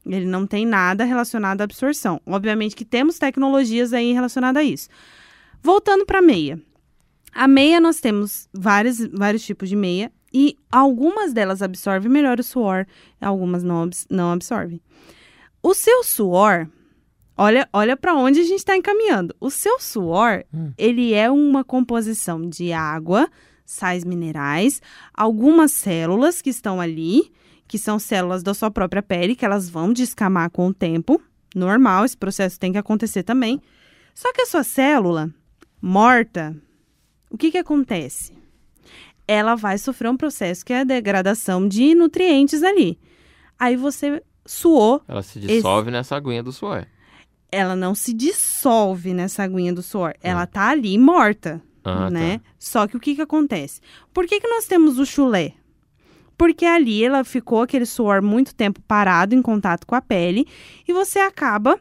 Ele 0.05 0.27
não 0.27 0.47
tem 0.47 0.67
nada 0.67 1.05
relacionado 1.05 1.61
à 1.61 1.65
absorção. 1.65 2.21
Obviamente 2.27 2.75
que 2.75 2.85
temos 2.85 3.19
tecnologias 3.19 3.93
aí 3.93 4.13
relacionadas 4.13 4.61
a 4.61 4.65
isso. 4.65 4.89
Voltando 5.63 6.05
para 6.05 6.19
a 6.19 6.23
meia. 6.23 6.61
A 7.33 7.47
meia, 7.47 7.81
nós 7.81 8.01
temos 8.01 8.49
vários, 8.53 8.99
vários 9.07 9.45
tipos 9.45 9.69
de 9.69 9.77
meia. 9.77 10.11
E 10.33 10.57
algumas 10.71 11.33
delas 11.33 11.61
absorvem 11.63 12.11
melhor 12.11 12.41
o 12.41 12.43
suor, 12.43 12.87
algumas 13.21 13.63
não, 13.63 13.89
não 14.11 14.33
absorvem. 14.33 14.81
O 15.63 15.75
seu 15.75 16.03
suor, 16.03 16.67
olha, 17.37 17.69
olha 17.73 17.97
para 17.97 18.15
onde 18.15 18.41
a 18.41 18.45
gente 18.45 18.59
está 18.59 18.77
encaminhando. 18.77 19.35
O 19.41 19.51
seu 19.51 19.79
suor, 19.79 20.45
Hum. 20.53 20.73
ele 20.79 21.13
é 21.15 21.31
uma 21.31 21.63
composição 21.63 22.49
de 22.49 22.73
água, 22.73 23.29
sais 23.65 24.05
minerais, 24.05 24.81
algumas 25.15 25.73
células 25.73 26.43
que 26.43 26.51
estão 26.51 26.81
ali, 26.81 27.31
que 27.69 27.79
são 27.79 27.99
células 27.99 28.43
da 28.43 28.53
sua 28.55 28.71
própria 28.71 29.03
pele, 29.03 29.37
que 29.37 29.45
elas 29.45 29.69
vão 29.69 29.93
descamar 29.93 30.51
com 30.51 30.67
o 30.69 30.75
tempo. 30.75 31.21
Normal, 31.55 32.05
esse 32.05 32.17
processo 32.17 32.59
tem 32.59 32.73
que 32.73 32.79
acontecer 32.79 33.23
também. 33.23 33.61
Só 34.15 34.33
que 34.33 34.43
a 34.43 34.47
sua 34.47 34.63
célula 34.65 35.31
morta, 35.81 36.55
o 37.31 37.39
que 37.39 37.51
que 37.51 37.59
acontece? 37.59 38.33
Ela 39.27 39.55
vai 39.55 39.79
sofrer 39.79 40.09
um 40.11 40.17
processo 40.17 40.65
que 40.65 40.73
é 40.73 40.81
a 40.81 40.85
degradação 40.85 41.67
de 41.67 41.95
nutrientes 41.95 42.63
ali. 42.63 42.99
Aí 43.59 43.77
você 43.77 44.23
suou. 44.45 45.03
Ela 45.07 45.23
se 45.23 45.39
dissolve 45.39 45.91
nessa 45.91 46.17
aguinha 46.17 46.43
do 46.43 46.53
suor. 46.53 46.87
Ela 47.51 47.77
não 47.77 47.95
se 47.95 48.13
dissolve 48.13 49.13
nessa 49.13 49.43
aguinha 49.43 49.73
do 49.73 49.83
suor. 49.83 50.15
Ela 50.23 50.47
tá 50.47 50.69
ali 50.71 50.97
morta, 50.99 51.63
Ah, 51.85 52.11
né? 52.11 52.39
tá. 52.39 52.45
Só 52.59 52.87
que 52.87 52.97
o 52.97 53.01
que 53.01 53.15
que 53.15 53.23
acontece? 53.23 53.81
Por 54.13 54.27
que 54.27 54.41
que 54.41 54.49
nós 54.49 54.67
temos 54.67 54.99
o 54.99 55.07
chulé? 55.07 55.55
porque 56.37 56.65
ali 56.65 57.05
ela 57.05 57.23
ficou 57.23 57.63
aquele 57.63 57.87
suor 57.87 58.21
muito 58.21 58.53
tempo 58.53 58.81
parado 58.83 59.33
em 59.33 59.41
contato 59.41 59.87
com 59.87 59.95
a 59.95 60.01
pele 60.01 60.45
e 60.89 60.93
você 60.93 61.21
acaba 61.21 61.79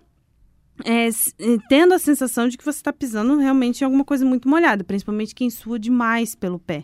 é, 0.85 1.07
eh, 1.07 1.57
tendo 1.67 1.95
a 1.95 1.99
sensação 1.99 2.47
de 2.47 2.57
que 2.57 2.63
você 2.63 2.77
está 2.77 2.93
pisando 2.93 3.37
realmente 3.37 3.81
em 3.81 3.85
alguma 3.85 4.05
coisa 4.05 4.23
muito 4.23 4.47
molhada, 4.47 4.83
principalmente 4.83 5.33
quem 5.33 5.49
sua 5.49 5.79
demais 5.79 6.35
pelo 6.35 6.59
pé. 6.59 6.83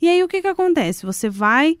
E 0.00 0.08
aí 0.08 0.22
o 0.22 0.28
que, 0.28 0.40
que 0.40 0.48
acontece? 0.48 1.04
Você 1.04 1.28
vai 1.28 1.78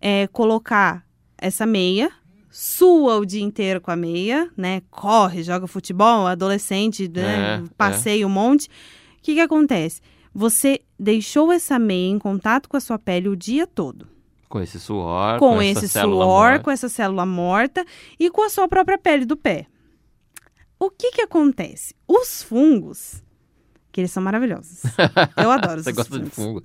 é, 0.00 0.26
colocar 0.28 1.04
essa 1.38 1.64
meia, 1.64 2.10
sua 2.50 3.18
o 3.18 3.24
dia 3.24 3.42
inteiro 3.42 3.80
com 3.80 3.90
a 3.90 3.96
meia, 3.96 4.50
né? 4.56 4.82
Corre, 4.90 5.42
joga 5.42 5.66
futebol, 5.66 6.26
adolescente, 6.26 7.08
né? 7.08 7.56
É, 7.56 7.62
passeia 7.76 8.26
um 8.26 8.30
monte. 8.30 8.66
O 8.66 9.22
que, 9.22 9.34
que 9.34 9.40
acontece? 9.40 10.00
Você 10.34 10.80
deixou 10.98 11.52
essa 11.52 11.78
meia 11.78 12.10
em 12.10 12.18
contato 12.18 12.68
com 12.68 12.76
a 12.76 12.80
sua 12.80 12.98
pele 12.98 13.28
o 13.28 13.36
dia 13.36 13.66
todo. 13.66 14.08
Com 14.48 14.60
esse 14.60 14.80
suor, 14.80 15.38
com, 15.38 15.62
essa 15.62 15.84
esse 15.84 16.00
suor, 16.00 16.26
morta. 16.26 16.64
com 16.64 16.70
essa 16.72 16.88
célula 16.88 17.24
morta 17.24 17.84
e 18.18 18.28
com 18.30 18.42
a 18.42 18.48
sua 18.48 18.66
própria 18.66 18.98
pele 18.98 19.24
do 19.24 19.36
pé. 19.36 19.66
O 20.76 20.90
que 20.90 21.12
que 21.12 21.22
acontece? 21.22 21.94
Os 22.08 22.42
fungos, 22.42 23.22
que 23.92 24.00
eles 24.00 24.10
são 24.10 24.22
maravilhosos. 24.22 24.82
Eu 25.36 25.50
adoro 25.52 25.78
os 25.78 25.84
Você 25.84 25.92
gosta 25.92 26.10
fungos. 26.14 26.28
de 26.30 26.34
fungo. 26.34 26.62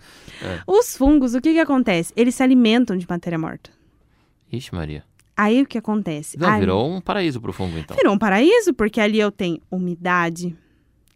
Os 0.68 0.98
fungos, 0.98 1.34
o 1.36 1.42
que 1.42 1.54
que 1.54 1.60
acontece? 1.60 2.14
Eles 2.16 2.36
se 2.36 2.44
alimentam 2.44 2.98
de 2.98 3.08
matéria 3.10 3.38
morta. 3.40 3.70
Ixi, 4.52 4.74
Maria. 4.74 5.04
Aí 5.38 5.62
o 5.62 5.66
que 5.66 5.78
acontece? 5.78 6.38
Não, 6.40 6.48
Ali- 6.50 6.62
virou 6.62 6.90
um 6.90 7.02
paraíso 7.02 7.42
pro 7.42 7.52
fungo, 7.52 7.78
então. 7.78 7.96
virou 7.98 8.14
um 8.14 8.18
paraíso, 8.18 8.74
porque 8.74 9.02
ali 9.02 9.20
eu 9.20 9.32
tenho 9.32 9.60
umidade, 9.70 10.56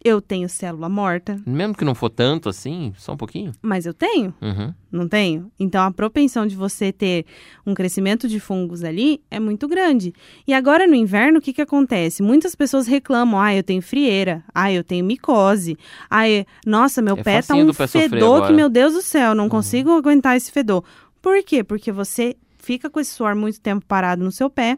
eu 0.04 0.22
tenho 0.22 0.48
célula 0.48 0.88
morta, 0.88 1.38
Mesmo 1.46 1.76
que 1.76 1.84
não 1.84 1.94
for 1.94 2.10
tanto 2.10 2.48
assim, 2.48 2.94
só 2.98 3.14
um 3.14 3.18
pouquinho. 3.18 3.52
mas 3.62 3.86
eu 3.86 3.94
tenho, 3.94 4.34
Uhum. 4.42 4.74
não 4.92 5.08
tenho? 5.08 5.52
Então 5.60 5.84
a 5.84 5.92
propensão 5.92 6.48
de 6.48 6.56
você 6.56 6.92
ter 6.92 7.26
um 7.66 7.74
crescimento 7.74 8.28
de 8.28 8.40
fungos 8.40 8.84
ali 8.84 9.22
é 9.30 9.40
muito 9.40 9.68
grande. 9.68 10.14
E 10.48 10.54
agora 10.54 10.88
no 10.88 10.96
inverno, 10.96 11.40
o 11.40 11.42
que, 11.42 11.52
que 11.52 11.62
acontece? 11.62 12.24
Muitas 12.24 12.56
pessoas 12.56 12.88
reclamam: 12.88 13.40
ah, 13.40 13.54
eu 13.54 13.62
tenho 13.64 13.82
frieira, 13.82 14.44
ah, 14.56 14.72
eu 14.72 14.84
tenho 14.84 15.04
micose, 15.04 15.78
ah, 16.10 16.24
nossa, 16.66 17.02
meu 17.02 17.18
É 17.18 17.24
pé 17.24 17.42
tá 17.42 17.54
um 17.56 17.74
fedor 17.74 18.44
que. 18.46 18.50
Uhum. 18.52 18.56
meu 18.56 18.70
Deus 18.70 18.94
do 18.94 19.02
céu, 19.02 19.36
não 19.36 19.50
consigo 19.50 19.92
aguentar 19.92 20.38
esse 20.38 20.52
fedor. 20.52 20.84
Por 21.22 21.44
quê? 21.44 21.62
Porque 21.64 21.92
você 21.92 22.38
fica 22.58 22.90
com 22.90 23.00
esse 23.02 23.12
suor 23.12 23.36
muito 23.36 23.60
tempo 23.60 23.86
parado 23.86 24.24
no 24.24 24.32
seu 24.32 24.50
pé. 24.50 24.78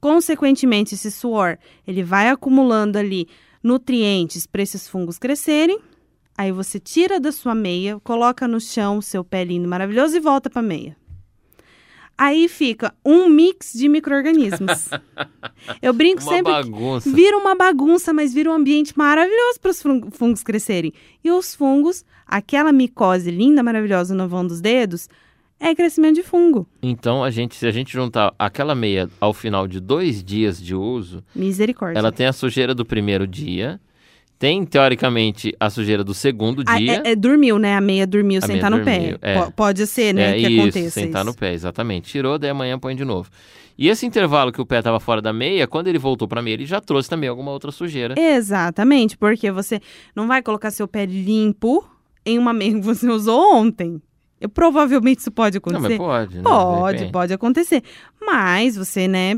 Consequentemente, 0.00 0.94
esse 0.94 1.10
suor 1.10 1.56
ele 1.86 2.02
vai 2.02 2.28
acumulando 2.28 2.98
ali 2.98 3.26
nutrientes 3.64 4.46
para 4.46 4.62
esses 4.62 4.86
fungos 4.86 5.18
crescerem. 5.18 5.80
Aí 6.36 6.52
você 6.52 6.78
tira 6.78 7.18
da 7.18 7.32
sua 7.32 7.54
meia, 7.54 7.98
coloca 8.00 8.46
no 8.46 8.60
chão 8.60 9.00
seu 9.00 9.24
pé 9.24 9.42
lindo, 9.44 9.66
maravilhoso 9.66 10.16
e 10.16 10.20
volta 10.20 10.50
para 10.50 10.60
meia. 10.60 10.96
Aí 12.16 12.48
fica 12.48 12.94
um 13.04 13.28
mix 13.28 13.72
de 13.72 13.88
micro-organismos. 13.88 14.88
Eu 15.82 15.92
brinco 15.92 16.22
Uma 16.22 16.30
sempre 16.30 16.52
bagunça. 16.52 17.10
vira 17.10 17.36
uma 17.36 17.56
bagunça, 17.56 18.12
mas 18.12 18.32
vira 18.32 18.50
um 18.50 18.54
ambiente 18.54 18.96
maravilhoso 18.96 19.58
para 19.60 19.70
os 19.72 19.82
fungos 20.12 20.42
crescerem. 20.44 20.92
E 21.24 21.30
os 21.32 21.56
fungos, 21.56 22.04
aquela 22.24 22.72
micose 22.72 23.30
linda, 23.32 23.64
maravilhosa 23.64 24.14
no 24.14 24.28
vão 24.28 24.46
dos 24.46 24.60
dedos, 24.60 25.08
é 25.66 25.74
crescimento 25.74 26.14
de 26.16 26.22
fungo. 26.22 26.66
Então, 26.82 27.24
a 27.24 27.30
gente, 27.30 27.54
se 27.54 27.66
a 27.66 27.70
gente 27.70 27.92
juntar 27.92 28.34
aquela 28.38 28.74
meia 28.74 29.08
ao 29.20 29.32
final 29.32 29.66
de 29.66 29.80
dois 29.80 30.22
dias 30.22 30.62
de 30.62 30.74
uso, 30.74 31.22
Misericórdia. 31.34 31.98
ela 31.98 32.12
tem 32.12 32.26
a 32.26 32.32
sujeira 32.32 32.74
do 32.74 32.84
primeiro 32.84 33.26
dia, 33.26 33.80
tem, 34.38 34.64
teoricamente, 34.64 35.54
a 35.58 35.70
sujeira 35.70 36.04
do 36.04 36.12
segundo 36.12 36.62
Ah, 36.66 36.76
dia. 36.78 37.02
é, 37.04 37.12
é, 37.12 37.16
dormiu, 37.16 37.58
né? 37.58 37.74
A 37.76 37.80
meia 37.80 38.06
dormiu 38.06 38.38
A 38.38 38.40
sem 38.42 38.56
meia 38.56 38.58
estar 38.58 38.70
no 38.70 38.84
dormiu, 38.84 39.18
pé. 39.18 39.32
é. 39.32 39.40
Po- 39.42 39.52
Pode 39.52 39.86
ser, 39.86 40.12
né? 40.12 40.32
É 40.32 40.34
que 40.42 40.48
isso, 40.48 40.60
aconteça 40.62 40.90
sentar 41.00 41.22
isso. 41.24 41.30
no 41.32 41.36
pé, 41.38 41.52
exatamente. 41.54 42.10
Tirou, 42.10 42.38
daí 42.38 42.50
amanhã 42.50 42.78
põe 42.78 42.94
de 42.94 43.04
novo. 43.04 43.30
E 43.78 43.88
esse 43.88 44.04
intervalo 44.04 44.52
que 44.52 44.60
o 44.60 44.66
pé 44.66 44.78
estava 44.78 45.00
fora 45.00 45.22
da 45.22 45.32
meia, 45.32 45.66
quando 45.66 45.88
ele 45.88 45.98
voltou 45.98 46.28
para 46.28 46.40
a 46.40 46.42
meia, 46.42 46.54
ele 46.54 46.66
já 46.66 46.80
trouxe 46.80 47.08
também 47.08 47.28
alguma 47.28 47.50
outra 47.52 47.70
sujeira. 47.72 48.14
Exatamente, 48.18 49.16
porque 49.16 49.50
você 49.50 49.80
não 50.14 50.26
vai 50.28 50.42
colocar 50.42 50.70
seu 50.70 50.86
pé 50.86 51.06
limpo 51.06 51.84
em 52.26 52.38
uma 52.38 52.52
meia 52.52 52.72
que 52.74 52.80
você 52.82 53.08
usou 53.08 53.54
ontem. 53.56 54.00
Eu, 54.44 54.48
provavelmente 54.50 55.20
isso 55.20 55.30
pode 55.30 55.56
Não, 55.56 55.58
acontecer. 55.58 55.88
mas 55.88 55.96
pode, 55.98 56.34
né? 56.36 56.42
De 56.42 56.48
Pode, 56.48 57.12
pode 57.12 57.32
acontecer. 57.32 57.82
Mas 58.20 58.76
você, 58.76 59.08
né? 59.08 59.36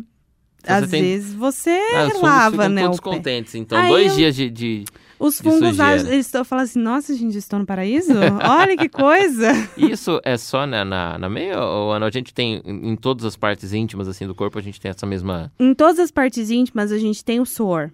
Você 0.64 0.72
às 0.72 0.90
tem- 0.90 1.00
vezes 1.00 1.32
você 1.32 1.70
Ah, 1.94 2.08
lava, 2.20 2.68
né? 2.68 2.82
todos 2.82 2.98
contentes. 2.98 3.54
Então, 3.54 3.78
Aí 3.78 3.88
dois 3.88 4.10
eu- 4.12 4.16
dias 4.16 4.34
de, 4.34 4.50
de- 4.50 4.84
Os 5.18 5.40
fungos, 5.40 5.78
eles 5.78 6.26
estão 6.26 6.44
falando 6.44 6.64
assim: 6.64 6.80
nossa, 6.80 7.14
gente, 7.14 7.38
estou 7.38 7.58
no 7.60 7.64
paraíso? 7.64 8.12
Olha 8.42 8.76
que 8.76 8.88
coisa! 8.88 9.52
Isso 9.78 10.20
é 10.24 10.36
só 10.36 10.66
na, 10.66 10.84
na, 10.84 11.16
na 11.18 11.28
meia 11.28 11.62
ou 11.62 11.92
a 11.92 12.10
gente 12.10 12.34
tem 12.34 12.60
em 12.64 12.90
em 12.90 12.96
todas 12.96 13.24
as 13.24 13.36
partes 13.36 13.72
íntimas 13.72 14.08
assim 14.08 14.26
do 14.26 14.34
corpo, 14.34 14.58
a 14.58 14.62
gente 14.62 14.80
tem 14.80 14.90
essa 14.90 15.06
mesma... 15.06 15.52
em 15.60 15.72
todas 15.72 16.00
as 16.00 16.10
partes 16.10 16.50
íntimas, 16.50 16.90
a 16.90 16.98
gente 16.98 17.24
tem 17.24 17.38
o 17.40 17.46
suor. 17.46 17.90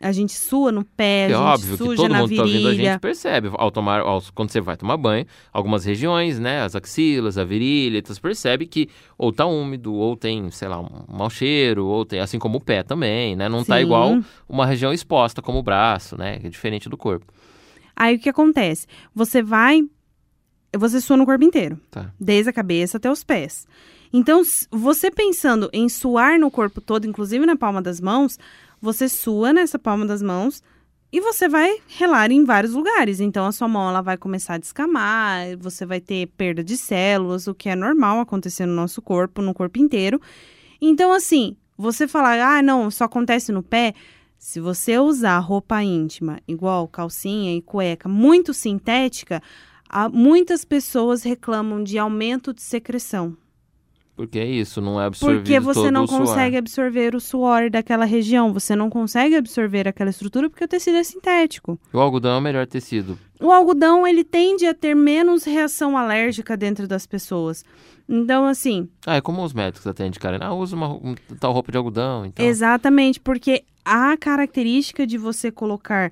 A 0.00 0.12
gente 0.12 0.32
sua 0.32 0.70
no 0.70 0.84
pé, 0.84 1.22
É 1.22 1.24
a 1.24 1.28
gente 1.28 1.36
óbvio 1.38 1.70
que 1.72 1.84
suja 1.84 1.96
todo 2.02 2.12
na 2.12 2.20
mundo 2.20 2.36
tá 2.36 2.42
ouvindo 2.42 2.68
a 2.68 2.70
virilha. 2.70 2.92
gente 2.92 3.00
percebe 3.00 3.50
ao 3.52 3.70
tomar, 3.70 4.00
ao- 4.00 4.22
quando 4.32 4.50
você 4.50 4.60
vai 4.60 4.76
tomar 4.76 4.96
banho, 4.96 5.26
algumas 5.52 5.84
regiões, 5.84 6.38
né, 6.38 6.62
as 6.62 6.76
axilas, 6.76 7.36
a 7.36 7.42
virilha, 7.42 7.98
então 7.98 8.14
você 8.14 8.20
percebe 8.20 8.66
que 8.66 8.88
ou 9.18 9.32
tá 9.32 9.44
úmido, 9.44 9.92
ou 9.92 10.16
tem, 10.16 10.50
sei 10.52 10.68
lá, 10.68 10.78
um 10.78 10.88
mau 11.08 11.28
cheiro, 11.28 11.84
ou 11.84 12.04
tem, 12.04 12.20
assim 12.20 12.38
como 12.38 12.58
o 12.58 12.60
pé 12.60 12.84
também, 12.84 13.34
né, 13.34 13.48
não 13.48 13.64
tá 13.64 13.76
Sim. 13.76 13.82
igual 13.82 14.20
uma 14.48 14.64
região 14.66 14.92
exposta 14.92 15.42
como 15.42 15.58
o 15.58 15.62
braço, 15.64 16.16
né, 16.16 16.38
que 16.38 16.46
é 16.46 16.50
diferente 16.50 16.88
do 16.88 16.96
corpo. 16.96 17.26
Aí 17.96 18.14
o 18.14 18.18
que 18.20 18.28
acontece? 18.28 18.86
Você 19.12 19.42
vai. 19.42 19.82
Você 20.76 21.00
sua 21.00 21.16
no 21.16 21.24
corpo 21.26 21.42
inteiro. 21.42 21.80
Tá. 21.90 22.12
Desde 22.20 22.50
a 22.50 22.52
cabeça 22.52 22.98
até 22.98 23.10
os 23.10 23.24
pés. 23.24 23.66
Então, 24.12 24.40
s- 24.42 24.66
você 24.70 25.10
pensando 25.10 25.68
em 25.72 25.88
suar 25.88 26.38
no 26.38 26.50
corpo 26.50 26.80
todo, 26.80 27.06
inclusive 27.06 27.44
na 27.44 27.56
palma 27.56 27.82
das 27.82 28.00
mãos, 28.00 28.38
você 28.80 29.08
sua 29.08 29.52
nessa 29.52 29.78
palma 29.78 30.06
das 30.06 30.22
mãos 30.22 30.62
e 31.10 31.20
você 31.20 31.48
vai 31.48 31.78
relar 31.86 32.30
em 32.30 32.44
vários 32.44 32.74
lugares. 32.74 33.20
Então, 33.20 33.46
a 33.46 33.52
sua 33.52 33.66
mão 33.66 33.88
ela 33.88 34.02
vai 34.02 34.16
começar 34.16 34.54
a 34.54 34.58
descamar, 34.58 35.56
você 35.58 35.86
vai 35.86 36.00
ter 36.00 36.26
perda 36.36 36.62
de 36.62 36.76
células, 36.76 37.46
o 37.46 37.54
que 37.54 37.68
é 37.68 37.74
normal 37.74 38.20
acontecer 38.20 38.66
no 38.66 38.74
nosso 38.74 39.00
corpo, 39.00 39.40
no 39.40 39.54
corpo 39.54 39.78
inteiro. 39.78 40.20
Então, 40.80 41.12
assim, 41.12 41.56
você 41.76 42.06
falar, 42.06 42.40
ah, 42.40 42.62
não, 42.62 42.90
só 42.90 43.04
acontece 43.04 43.52
no 43.52 43.62
pé. 43.62 43.94
Se 44.38 44.60
você 44.60 44.98
usar 44.98 45.38
roupa 45.38 45.82
íntima, 45.82 46.38
igual 46.46 46.86
calcinha 46.86 47.56
e 47.56 47.62
cueca, 47.62 48.08
muito 48.08 48.54
sintética, 48.54 49.42
muitas 50.12 50.64
pessoas 50.64 51.22
reclamam 51.22 51.82
de 51.82 51.98
aumento 51.98 52.52
de 52.52 52.62
secreção. 52.62 53.36
Porque 54.18 54.40
é 54.40 54.44
isso, 54.44 54.80
não 54.80 55.00
é 55.00 55.04
absorvido 55.04 55.44
Porque 55.44 55.60
você 55.60 55.92
não 55.92 56.04
consegue 56.04 56.56
absorver 56.56 57.14
o 57.14 57.20
suor 57.20 57.70
daquela 57.70 58.04
região, 58.04 58.52
você 58.52 58.74
não 58.74 58.90
consegue 58.90 59.36
absorver 59.36 59.86
aquela 59.86 60.10
estrutura 60.10 60.50
porque 60.50 60.64
o 60.64 60.66
tecido 60.66 60.96
é 60.96 61.04
sintético. 61.04 61.78
O 61.92 62.00
algodão 62.00 62.32
é 62.32 62.38
o 62.38 62.40
melhor 62.40 62.66
tecido. 62.66 63.16
O 63.40 63.52
algodão, 63.52 64.04
ele 64.04 64.24
tende 64.24 64.66
a 64.66 64.74
ter 64.74 64.96
menos 64.96 65.44
reação 65.44 65.96
alérgica 65.96 66.56
dentro 66.56 66.88
das 66.88 67.06
pessoas. 67.06 67.64
Então, 68.08 68.44
assim, 68.44 68.88
Ah, 69.06 69.14
é 69.14 69.20
como 69.20 69.40
os 69.44 69.52
médicos 69.52 69.86
até 69.86 70.04
indicarem. 70.04 70.40
Ah, 70.42 70.52
usa 70.52 70.74
uma 70.74 70.88
um, 70.88 71.14
tal 71.38 71.52
roupa 71.52 71.70
de 71.70 71.78
algodão, 71.78 72.26
então... 72.26 72.44
Exatamente, 72.44 73.20
porque 73.20 73.62
a 73.84 74.16
característica 74.16 75.06
de 75.06 75.16
você 75.16 75.52
colocar 75.52 76.10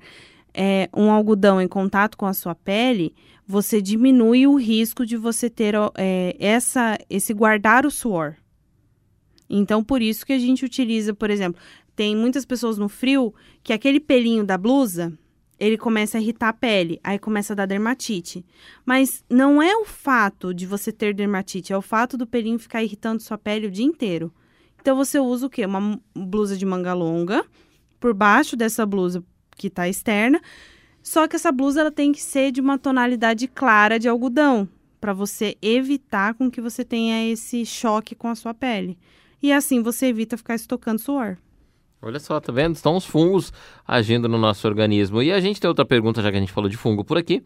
é, 0.53 0.87
um 0.95 1.11
algodão 1.11 1.61
em 1.61 1.67
contato 1.67 2.17
com 2.17 2.25
a 2.25 2.33
sua 2.33 2.55
pele, 2.55 3.13
você 3.47 3.81
diminui 3.81 4.45
o 4.45 4.55
risco 4.55 5.05
de 5.05 5.15
você 5.15 5.49
ter 5.49 5.73
é, 5.95 6.35
essa, 6.37 6.97
esse 7.09 7.33
guardar 7.33 7.85
o 7.85 7.91
suor. 7.91 8.35
Então, 9.49 9.81
por 9.81 10.01
isso 10.01 10.25
que 10.25 10.33
a 10.33 10.39
gente 10.39 10.65
utiliza, 10.65 11.13
por 11.13 11.29
exemplo, 11.29 11.61
tem 11.95 12.13
muitas 12.13 12.45
pessoas 12.45 12.77
no 12.77 12.89
frio 12.89 13.33
que 13.63 13.71
aquele 13.71 14.01
pelinho 14.01 14.43
da 14.43 14.57
blusa, 14.57 15.17
ele 15.57 15.77
começa 15.77 16.17
a 16.17 16.21
irritar 16.21 16.49
a 16.49 16.53
pele, 16.53 16.99
aí 17.01 17.17
começa 17.17 17.53
a 17.53 17.55
dar 17.55 17.65
dermatite. 17.65 18.45
Mas 18.85 19.23
não 19.29 19.61
é 19.61 19.75
o 19.77 19.85
fato 19.85 20.53
de 20.53 20.65
você 20.65 20.91
ter 20.91 21.13
dermatite, 21.13 21.71
é 21.71 21.77
o 21.77 21.81
fato 21.81 22.17
do 22.17 22.27
pelinho 22.27 22.59
ficar 22.59 22.83
irritando 22.83 23.23
sua 23.23 23.37
pele 23.37 23.67
o 23.67 23.71
dia 23.71 23.85
inteiro. 23.85 24.31
Então 24.81 24.95
você 24.95 25.19
usa 25.19 25.47
o 25.47 25.49
quê? 25.49 25.65
Uma 25.65 25.99
blusa 26.13 26.57
de 26.57 26.65
manga 26.65 26.93
longa, 26.93 27.45
por 27.99 28.13
baixo 28.13 28.57
dessa 28.57 28.85
blusa 28.85 29.23
que 29.55 29.69
tá 29.69 29.87
externa. 29.87 30.41
Só 31.07 31.25
que 31.25 31.37
essa 31.37 31.53
blusa 31.53 31.79
ela 31.79 31.91
tem 31.91 32.11
que 32.11 32.21
ser 32.21 32.51
de 32.51 32.59
uma 32.59 32.77
tonalidade 32.77 33.47
clara 33.47 33.97
de 33.97 34.09
algodão, 34.09 34.67
para 34.99 35.13
você 35.13 35.55
evitar 35.61 36.33
com 36.33 36.51
que 36.51 36.59
você 36.59 36.83
tenha 36.83 37.31
esse 37.31 37.65
choque 37.65 38.13
com 38.13 38.27
a 38.27 38.35
sua 38.35 38.53
pele. 38.53 38.97
E 39.41 39.53
assim 39.53 39.81
você 39.81 40.07
evita 40.07 40.35
ficar 40.35 40.55
estocando 40.55 40.99
suor. 40.99 41.37
Olha 42.01 42.19
só, 42.19 42.37
tá 42.41 42.51
vendo? 42.51 42.75
Estão 42.75 42.97
os 42.97 43.05
fungos 43.05 43.53
agindo 43.87 44.27
no 44.27 44.37
nosso 44.37 44.67
organismo. 44.67 45.23
E 45.23 45.31
a 45.31 45.39
gente 45.39 45.61
tem 45.61 45.69
outra 45.69 45.85
pergunta, 45.85 46.21
já 46.21 46.29
que 46.29 46.35
a 46.35 46.41
gente 46.41 46.51
falou 46.51 46.69
de 46.69 46.75
fungo 46.75 47.05
por 47.05 47.17
aqui, 47.17 47.41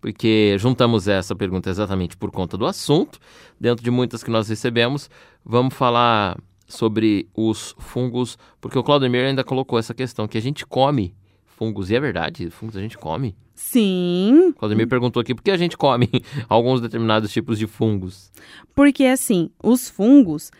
porque 0.00 0.56
juntamos 0.58 1.06
essa 1.06 1.36
pergunta 1.36 1.70
exatamente 1.70 2.16
por 2.16 2.32
conta 2.32 2.58
do 2.58 2.66
assunto. 2.66 3.20
Dentro 3.58 3.84
de 3.84 3.90
muitas 3.92 4.24
que 4.24 4.32
nós 4.32 4.48
recebemos, 4.48 5.08
vamos 5.44 5.74
falar 5.74 6.36
sobre 6.66 7.28
os 7.36 7.72
fungos, 7.78 8.36
porque 8.60 8.76
o 8.76 8.82
Claudemir 8.82 9.26
ainda 9.26 9.44
colocou 9.44 9.78
essa 9.78 9.94
questão 9.94 10.26
que 10.26 10.36
a 10.36 10.42
gente 10.42 10.66
come 10.66 11.14
fungos, 11.56 11.90
e 11.90 11.96
é 11.96 12.00
verdade, 12.00 12.50
fungos 12.50 12.76
a 12.76 12.80
gente 12.80 12.96
come. 12.98 13.34
Sim, 13.54 14.52
Claudemir 14.58 14.86
perguntou 14.86 15.20
aqui 15.20 15.34
por 15.34 15.42
que 15.42 15.50
a 15.50 15.56
gente 15.56 15.76
come 15.78 16.08
alguns 16.48 16.80
determinados 16.80 17.32
tipos 17.32 17.58
de 17.58 17.66
fungos. 17.66 18.30
porque 18.74 19.04
assim, 19.06 19.50
os 19.62 19.88
fungos, 19.88 20.50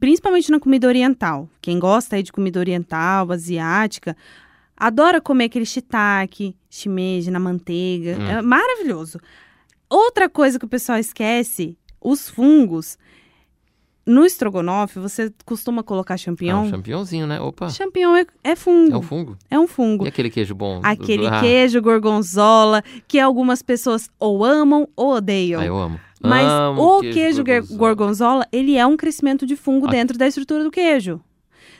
principalmente 0.00 0.50
na 0.50 0.58
comida 0.58 0.88
oriental, 0.88 1.48
quem 1.60 1.78
gosta 1.78 2.16
aí 2.16 2.22
de 2.22 2.32
comida 2.32 2.58
oriental, 2.58 3.30
asiática, 3.30 4.16
adora 4.76 5.20
comer 5.20 5.44
aquele 5.44 5.66
shiitake, 5.66 6.56
shimeji 6.70 7.30
na 7.30 7.38
manteiga, 7.38 8.16
Hum. 8.18 8.26
é 8.26 8.42
maravilhoso. 8.42 9.18
Outra 9.88 10.28
coisa 10.28 10.58
que 10.58 10.64
o 10.64 10.68
pessoal 10.68 10.98
esquece, 10.98 11.76
os 12.00 12.28
fungos, 12.28 12.98
no 14.06 14.24
estrogonofe 14.26 14.98
você 14.98 15.32
costuma 15.44 15.82
colocar 15.82 16.14
É 16.14 16.18
champignon. 16.18 16.62
um 16.64 16.70
champignonzinho, 16.70 17.26
né? 17.26 17.40
Opa, 17.40 17.68
Champignon 17.70 18.14
é, 18.16 18.26
é 18.42 18.54
fungo, 18.56 18.92
é 18.92 18.96
um 18.98 19.02
fungo. 19.02 19.36
é 19.50 19.58
um 19.58 19.66
fungo. 19.66 20.04
E 20.04 20.08
aquele 20.08 20.30
queijo 20.30 20.54
bom? 20.54 20.80
Aquele 20.82 21.26
ah, 21.26 21.40
queijo 21.40 21.80
gorgonzola 21.80 22.82
que 23.08 23.18
algumas 23.18 23.62
pessoas 23.62 24.08
ou 24.18 24.44
amam 24.44 24.88
ou 24.96 25.14
odeiam. 25.14 25.60
Ah, 25.60 25.64
eu 25.66 25.76
amo. 25.78 25.98
Mas 26.22 26.46
Amo 26.48 26.80
o 26.82 27.00
queijo, 27.00 27.44
gar- 27.44 27.60
gorgonzola. 27.60 27.78
gorgonzola, 27.78 28.46
ele 28.50 28.76
é 28.78 28.86
um 28.86 28.96
crescimento 28.96 29.44
de 29.46 29.56
fungo 29.56 29.86
Ah. 29.88 29.90
dentro 29.90 30.16
da 30.16 30.26
estrutura 30.26 30.64
do 30.64 30.70
queijo. 30.70 31.20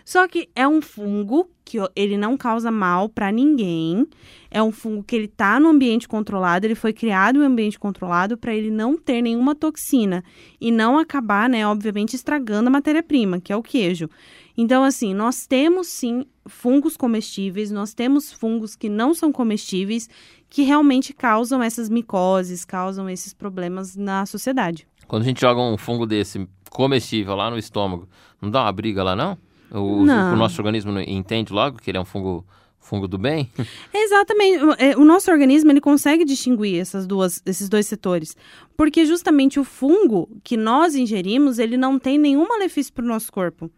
Só 0.05 0.29
que 0.29 0.51
é 0.55 0.69
um 0.69 0.83
fungo 0.83 1.49
que 1.65 1.79
ele 1.97 2.19
não 2.19 2.37
causa 2.37 2.71
mal 2.71 3.09
para 3.09 3.33
ninguém. 3.33 4.07
É 4.51 4.63
um 4.63 4.71
fungo 4.71 5.03
que 5.03 5.17
ele 5.17 5.27
tá 5.27 5.59
no 5.59 5.71
ambiente 5.71 6.07
controlado, 6.07 6.67
ele 6.67 6.75
foi 6.75 6.93
criado 6.93 7.43
em 7.43 7.47
ambiente 7.47 7.79
controlado 7.79 8.37
para 8.37 8.55
ele 8.55 8.71
não 8.71 8.99
ter 8.99 9.23
nenhuma 9.23 9.55
toxina 9.55 10.23
e 10.61 10.71
não 10.71 10.99
acabar, 10.99 11.49
né, 11.49 11.67
obviamente 11.67 12.15
estragando 12.15 12.69
a 12.69 12.73
matéria-prima, 12.73 13.41
que 13.41 13.53
é 13.53 13.57
o 13.57 13.63
queijo. 13.63 14.11
Então 14.57 14.85
assim, 14.85 15.15
nós 15.15 15.47
temos 15.47 15.89
sim 15.89 16.27
fungos 16.47 16.97
comestíveis, 16.97 17.71
nós 17.71 17.95
temos 17.95 18.31
fungos 18.31 18.77
que 18.77 18.91
não 18.91 19.15
são 19.15 19.33
comestíveis, 19.33 20.09
que 20.51 20.63
realmente 20.63 21.15
causam 21.15 21.63
essas 21.63 21.89
micoses, 21.89 22.65
causam 22.65 23.09
esses 23.09 23.33
problemas 23.33 23.97
na 23.97 24.27
sociedade. 24.27 24.87
Quando 25.09 25.23
a 25.23 25.27
gente 25.27 25.41
joga 25.41 25.61
um 25.61 25.79
fungo 25.79 26.07
desse 26.07 26.47
comestível 26.71 27.35
lá 27.35 27.51
no 27.51 27.59
estômago, 27.59 28.07
não 28.41 28.51
dá 28.51 28.63
uma 28.63 28.73
briga 28.73 29.03
lá, 29.03 29.17
não? 29.17 29.39
O, 29.79 30.03
o 30.03 30.37
nosso 30.37 30.61
organismo 30.61 30.99
entende 31.01 31.53
logo 31.53 31.79
que 31.79 31.91
ele 31.91 31.99
é 31.99 32.01
um 32.01 32.05
fungo, 32.05 32.45
fungo 32.79 33.09
do 33.09 33.19
bem? 33.19 33.51
Exatamente. 33.93 34.61
É, 34.79 34.97
O 34.97 35.05
nosso 35.05 35.31
organismo 35.31 35.71
ele 35.71 35.81
consegue 35.81 36.25
distinguir 36.25 36.81
essas 36.81 37.07
duas, 37.07 37.43
esses 37.45 37.69
dois 37.69 37.87
setores. 37.87 38.37
Porque 38.77 39.05
justamente 39.05 39.59
o 39.59 39.65
fungo 39.65 40.29
que 40.45 40.57
nós 40.57 40.95
ingerimos, 40.95 41.59
ele 41.59 41.77
não 41.77 41.99
tem 41.99 42.19
nenhum 42.19 42.47
malefício 42.47 42.93
para 42.93 43.05
o 43.05 43.09
nosso 43.09 43.33
corpo. 43.33 43.71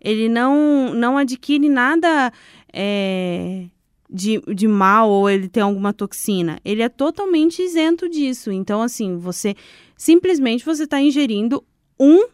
Ele 0.00 0.28
não, 0.28 0.94
não 0.94 1.18
adquire 1.18 1.68
nada 1.68 2.32
é, 2.72 3.66
de, 4.08 4.40
de 4.54 4.66
mal 4.66 5.10
ou 5.10 5.28
ele 5.28 5.48
tem 5.48 5.62
alguma 5.62 5.92
toxina. 5.92 6.58
Ele 6.64 6.82
é 6.82 6.88
totalmente 6.88 7.62
isento 7.62 8.08
disso. 8.08 8.50
Então, 8.50 8.80
assim, 8.82 9.18
você 9.18 9.54
simplesmente 9.96 10.64
você 10.64 10.84
está 10.84 11.00
ingerindo 11.00 11.62
um 11.98 12.26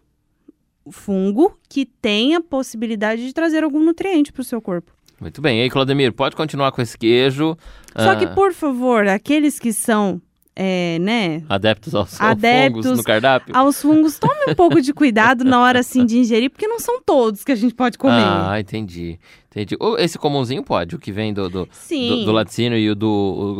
fungo 0.90 1.58
que 1.68 1.84
tem 1.86 2.34
a 2.34 2.40
possibilidade 2.40 3.26
de 3.26 3.32
trazer 3.32 3.64
algum 3.64 3.80
nutriente 3.82 4.32
para 4.32 4.40
o 4.40 4.44
seu 4.44 4.60
corpo. 4.60 4.92
Muito 5.20 5.40
bem. 5.40 5.58
E 5.58 5.62
aí, 5.62 5.70
Claudemir, 5.70 6.12
pode 6.12 6.36
continuar 6.36 6.72
com 6.72 6.82
esse 6.82 6.96
queijo. 6.98 7.56
Só 7.96 8.10
Ah, 8.10 8.16
que, 8.16 8.26
por 8.26 8.52
favor, 8.52 9.06
aqueles 9.08 9.58
que 9.58 9.72
são, 9.72 10.20
é, 10.56 10.98
né, 11.00 11.42
Adeptos 11.48 11.94
aos, 11.94 12.18
aos 12.18 12.30
Adeptos 12.32 12.82
fungos 12.86 12.98
no 12.98 13.04
cardápio? 13.04 13.54
aos 13.54 13.80
fungos, 13.82 14.18
tome 14.18 14.34
um 14.48 14.54
pouco 14.54 14.80
de 14.80 14.92
cuidado 14.94 15.44
na 15.44 15.60
hora, 15.60 15.80
assim, 15.80 16.06
de 16.06 16.18
ingerir, 16.18 16.48
porque 16.50 16.66
não 16.66 16.80
são 16.80 17.00
todos 17.04 17.44
que 17.44 17.52
a 17.52 17.54
gente 17.56 17.74
pode 17.74 17.98
comer. 17.98 18.14
Ah, 18.24 18.58
entendi. 18.58 19.18
Entendi. 19.50 19.76
O- 19.80 19.96
Esse 19.96 20.18
comumzinho 20.18 20.62
pode, 20.62 20.94
o 20.96 20.98
que 20.98 21.10
vem 21.12 21.32
do, 21.32 21.48
do, 21.48 21.66
do, 21.66 22.24
do 22.26 22.32
laticínio 22.32 22.76
e 22.78 22.90
o 22.90 22.94
do. 22.94 23.08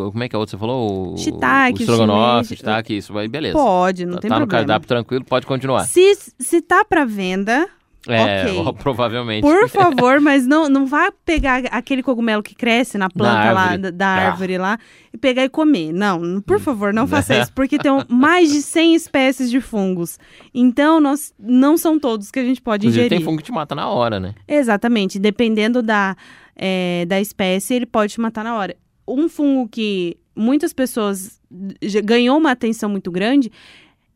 o- 0.09 0.11
como 0.13 0.25
é 0.25 0.29
que 0.29 0.35
é 0.35 0.39
o 0.39 0.41
outro 0.41 0.51
você 0.57 0.59
falou? 0.61 1.15
O, 1.15 1.17
Shiitake, 1.17 1.79
o 1.79 1.83
estrogonofe, 1.83 2.57
shiitake, 2.57 2.97
isso 2.99 3.13
beleza. 3.29 3.57
Pode, 3.57 4.05
não 4.05 4.15
tá 4.15 4.21
tem 4.21 4.29
tá 4.29 4.39
no 4.39 4.47
problema. 4.47 4.67
cardápio 4.67 4.89
tranquilo, 4.89 5.25
pode 5.25 5.47
continuar. 5.47 5.85
Se, 5.87 6.15
se 6.39 6.61
tá 6.61 6.85
para 6.85 7.05
venda, 7.07 7.67
É, 8.09 8.45
ok. 8.47 8.59
ó, 8.67 8.73
provavelmente. 8.73 9.43
por 9.43 9.69
favor, 9.71 10.21
mas 10.21 10.47
não, 10.47 10.69
não 10.69 10.87
vá 10.87 11.11
pegar 11.25 11.63
aquele 11.71 12.03
cogumelo 12.03 12.43
que 12.43 12.55
cresce 12.55 12.97
na 12.99 13.09
planta 13.11 13.53
lá, 13.53 13.61
árvore. 13.63 13.79
da, 13.83 13.91
da 13.91 14.07
Ah. 14.07 14.27
árvore 14.31 14.59
lá, 14.59 14.79
e 15.13 15.19
pegar 15.19 15.45
e 15.45 15.49
comer. 15.49 15.93
Não, 15.93 16.41
por 16.41 16.61
favor, 16.61 16.93
não 16.93 17.07
faça 17.09 17.37
isso, 17.39 17.53
porque 17.53 17.79
tem 17.79 17.91
mais 18.09 18.51
de 18.53 18.63
100 18.63 18.95
espécies 18.95 19.51
de 19.51 19.61
fungos. 19.61 20.19
Então, 20.55 21.01
nós, 21.01 21.35
não 21.39 21.77
são 21.77 21.99
todos 21.99 22.31
que 22.31 22.39
a 22.39 22.45
gente 22.45 22.61
pode 22.63 22.87
Inclusive, 22.87 23.07
ingerir. 23.07 23.19
tem 23.19 23.25
fungo 23.25 23.39
que 23.39 23.45
te 23.45 23.53
mata 23.53 23.75
na 23.75 23.89
hora, 23.89 24.21
né? 24.21 24.35
Exatamente. 24.47 25.19
Dependendo 25.19 25.83
da, 25.83 26.17
é, 26.55 27.05
da 27.07 27.21
espécie, 27.21 27.75
ele 27.75 27.87
pode 27.87 28.13
te 28.15 28.21
matar 28.21 28.45
na 28.45 28.55
hora. 28.57 28.77
Um 29.09 29.29
fungo 29.29 29.69
que 29.69 30.17
muitas 30.35 30.73
pessoas 30.73 31.41
ganhou 32.05 32.37
uma 32.39 32.51
atenção 32.51 32.89
muito 32.91 33.11
grande 33.11 33.51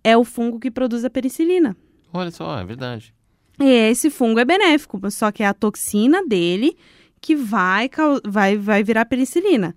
é 0.05 0.17
o 0.17 0.25
fungo 0.25 0.59
que 0.59 0.71
produz 0.71 1.05
a 1.05 1.11
penicilina. 1.11 1.77
Olha 2.13 2.31
só, 2.31 2.59
é 2.59 2.65
verdade. 2.65 3.15
Esse 3.61 4.09
fungo 4.09 4.41
é 4.41 4.45
benéfico, 4.45 4.99
só 5.11 5.31
que 5.31 5.43
é 5.43 5.47
a 5.47 5.55
toxina 5.55 6.27
dele 6.27 6.77
que 7.21 7.37
vai, 7.37 7.91
vai, 8.27 8.57
vai 8.57 8.83
virar 8.83 9.05
penicilina. 9.05 9.77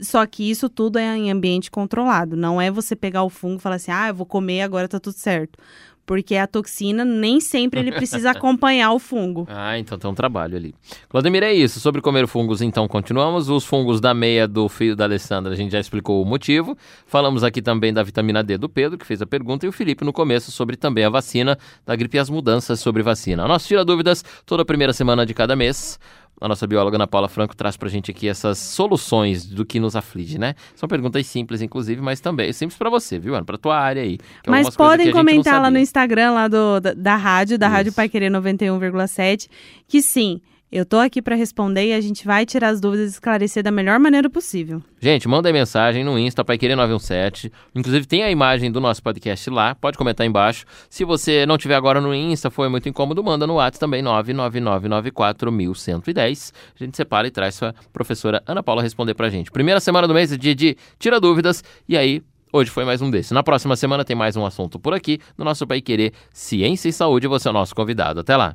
Só 0.00 0.26
que 0.26 0.50
isso 0.50 0.68
tudo 0.68 0.98
é 0.98 1.16
em 1.16 1.30
ambiente 1.30 1.70
controlado. 1.70 2.36
Não 2.36 2.60
é 2.60 2.70
você 2.70 2.96
pegar 2.96 3.22
o 3.22 3.30
fungo 3.30 3.58
e 3.58 3.62
falar 3.62 3.76
assim, 3.76 3.92
ah, 3.92 4.08
eu 4.08 4.14
vou 4.14 4.26
comer, 4.26 4.62
agora 4.62 4.88
tá 4.88 4.98
tudo 4.98 5.16
certo. 5.16 5.58
Porque 6.06 6.36
a 6.36 6.46
toxina 6.46 7.04
nem 7.04 7.40
sempre 7.40 7.80
ele 7.80 7.92
precisa 7.92 8.30
acompanhar 8.32 8.92
o 8.92 8.98
fungo. 8.98 9.46
Ah, 9.48 9.78
então 9.78 9.98
tem 9.98 10.10
um 10.10 10.14
trabalho 10.14 10.56
ali. 10.56 10.74
Claudemir, 11.08 11.42
é 11.42 11.52
isso. 11.52 11.80
Sobre 11.80 12.00
comer 12.00 12.26
fungos, 12.26 12.60
então, 12.60 12.86
continuamos. 12.86 13.48
Os 13.48 13.64
fungos 13.64 14.00
da 14.00 14.12
meia 14.12 14.46
do 14.46 14.68
filho 14.68 14.94
da 14.94 15.04
Alessandra, 15.04 15.52
a 15.52 15.56
gente 15.56 15.72
já 15.72 15.80
explicou 15.80 16.22
o 16.22 16.24
motivo. 16.24 16.76
Falamos 17.06 17.42
aqui 17.42 17.62
também 17.62 17.92
da 17.92 18.02
vitamina 18.02 18.42
D 18.42 18.58
do 18.58 18.68
Pedro, 18.68 18.98
que 18.98 19.06
fez 19.06 19.22
a 19.22 19.26
pergunta, 19.26 19.64
e 19.64 19.68
o 19.68 19.72
Felipe 19.72 20.04
no 20.04 20.12
começo 20.12 20.50
sobre 20.50 20.76
também 20.76 21.04
a 21.04 21.10
vacina 21.10 21.58
da 21.86 21.96
gripe 21.96 22.16
e 22.16 22.20
as 22.20 22.28
mudanças 22.28 22.80
sobre 22.80 23.02
vacina. 23.02 23.44
A 23.44 23.48
nossa 23.48 23.66
Tira 23.66 23.84
Dúvidas, 23.84 24.24
toda 24.44 24.64
primeira 24.64 24.92
semana 24.92 25.24
de 25.24 25.32
cada 25.32 25.56
mês. 25.56 25.98
A 26.44 26.48
nossa 26.48 26.66
bióloga 26.66 26.98
Ana 26.98 27.06
Paula 27.06 27.26
Franco 27.26 27.56
traz 27.56 27.74
pra 27.74 27.88
gente 27.88 28.10
aqui 28.10 28.28
essas 28.28 28.58
soluções 28.58 29.46
do 29.46 29.64
que 29.64 29.80
nos 29.80 29.96
aflige, 29.96 30.36
né? 30.36 30.54
São 30.76 30.86
perguntas 30.86 31.26
simples, 31.26 31.62
inclusive, 31.62 32.02
mas 32.02 32.20
também 32.20 32.52
simples 32.52 32.76
pra 32.76 32.90
você, 32.90 33.18
viu, 33.18 33.34
Ana? 33.34 33.46
Pra 33.46 33.56
tua 33.56 33.78
área 33.78 34.02
aí. 34.02 34.18
é 34.46 34.50
Mas 34.50 34.68
podem 34.76 35.08
a 35.08 35.12
comentar 35.12 35.58
lá 35.58 35.70
no. 35.70 35.78
Instagram 35.78 36.32
lá 36.32 36.46
do, 36.46 36.80
da, 36.80 36.92
da 36.92 37.16
rádio, 37.16 37.58
da 37.58 37.66
Rádio 37.66 37.88
Isso. 37.88 37.96
Pai 37.96 38.10
Querer 38.10 38.30
91,7, 38.30 39.48
que 39.88 40.02
sim, 40.02 40.38
eu 40.74 40.84
tô 40.84 40.96
aqui 40.96 41.22
para 41.22 41.36
responder 41.36 41.86
e 41.86 41.92
a 41.92 42.00
gente 42.00 42.26
vai 42.26 42.44
tirar 42.44 42.70
as 42.70 42.80
dúvidas 42.80 43.06
e 43.06 43.10
esclarecer 43.12 43.62
da 43.62 43.70
melhor 43.70 44.00
maneira 44.00 44.28
possível. 44.28 44.82
Gente, 45.00 45.28
manda 45.28 45.52
mensagem 45.52 46.02
no 46.02 46.18
Insta, 46.18 46.44
Paiquerer 46.44 46.76
917. 46.76 47.52
Inclusive 47.76 48.06
tem 48.06 48.24
a 48.24 48.30
imagem 48.30 48.72
do 48.72 48.80
nosso 48.80 49.00
podcast 49.00 49.48
lá, 49.50 49.76
pode 49.76 49.96
comentar 49.96 50.26
embaixo. 50.26 50.64
Se 50.90 51.04
você 51.04 51.46
não 51.46 51.56
tiver 51.56 51.76
agora 51.76 52.00
no 52.00 52.12
Insta, 52.12 52.50
foi 52.50 52.68
muito 52.68 52.88
incômodo, 52.88 53.22
manda 53.22 53.46
no 53.46 53.54
WhatsApp 53.54 53.78
também, 53.78 54.02
999941110. 54.02 56.52
A 56.74 56.84
gente 56.84 56.96
separa 56.96 57.28
e 57.28 57.30
traz 57.30 57.54
sua 57.54 57.72
professora 57.92 58.42
Ana 58.44 58.60
Paula 58.60 58.82
responder 58.82 59.14
pra 59.14 59.30
gente. 59.30 59.52
Primeira 59.52 59.78
semana 59.78 60.08
do 60.08 60.14
mês 60.14 60.32
é 60.32 60.36
dia 60.36 60.56
de 60.56 60.76
Tira 60.98 61.20
Dúvidas, 61.20 61.62
e 61.88 61.96
aí 61.96 62.20
Hoje 62.52 62.70
foi 62.70 62.84
mais 62.84 63.00
um 63.02 63.10
desse. 63.10 63.34
Na 63.34 63.42
próxima 63.42 63.74
semana 63.74 64.04
tem 64.04 64.14
mais 64.14 64.36
um 64.36 64.46
assunto 64.46 64.78
por 64.78 64.94
aqui 64.94 65.18
no 65.36 65.44
nosso 65.44 65.66
Pai 65.66 65.80
Querer 65.80 66.12
Ciência 66.32 66.88
e 66.88 66.92
Saúde. 66.92 67.26
Você 67.26 67.48
é 67.48 67.50
o 67.50 67.52
nosso 67.52 67.74
convidado. 67.74 68.20
Até 68.20 68.36
lá. 68.36 68.54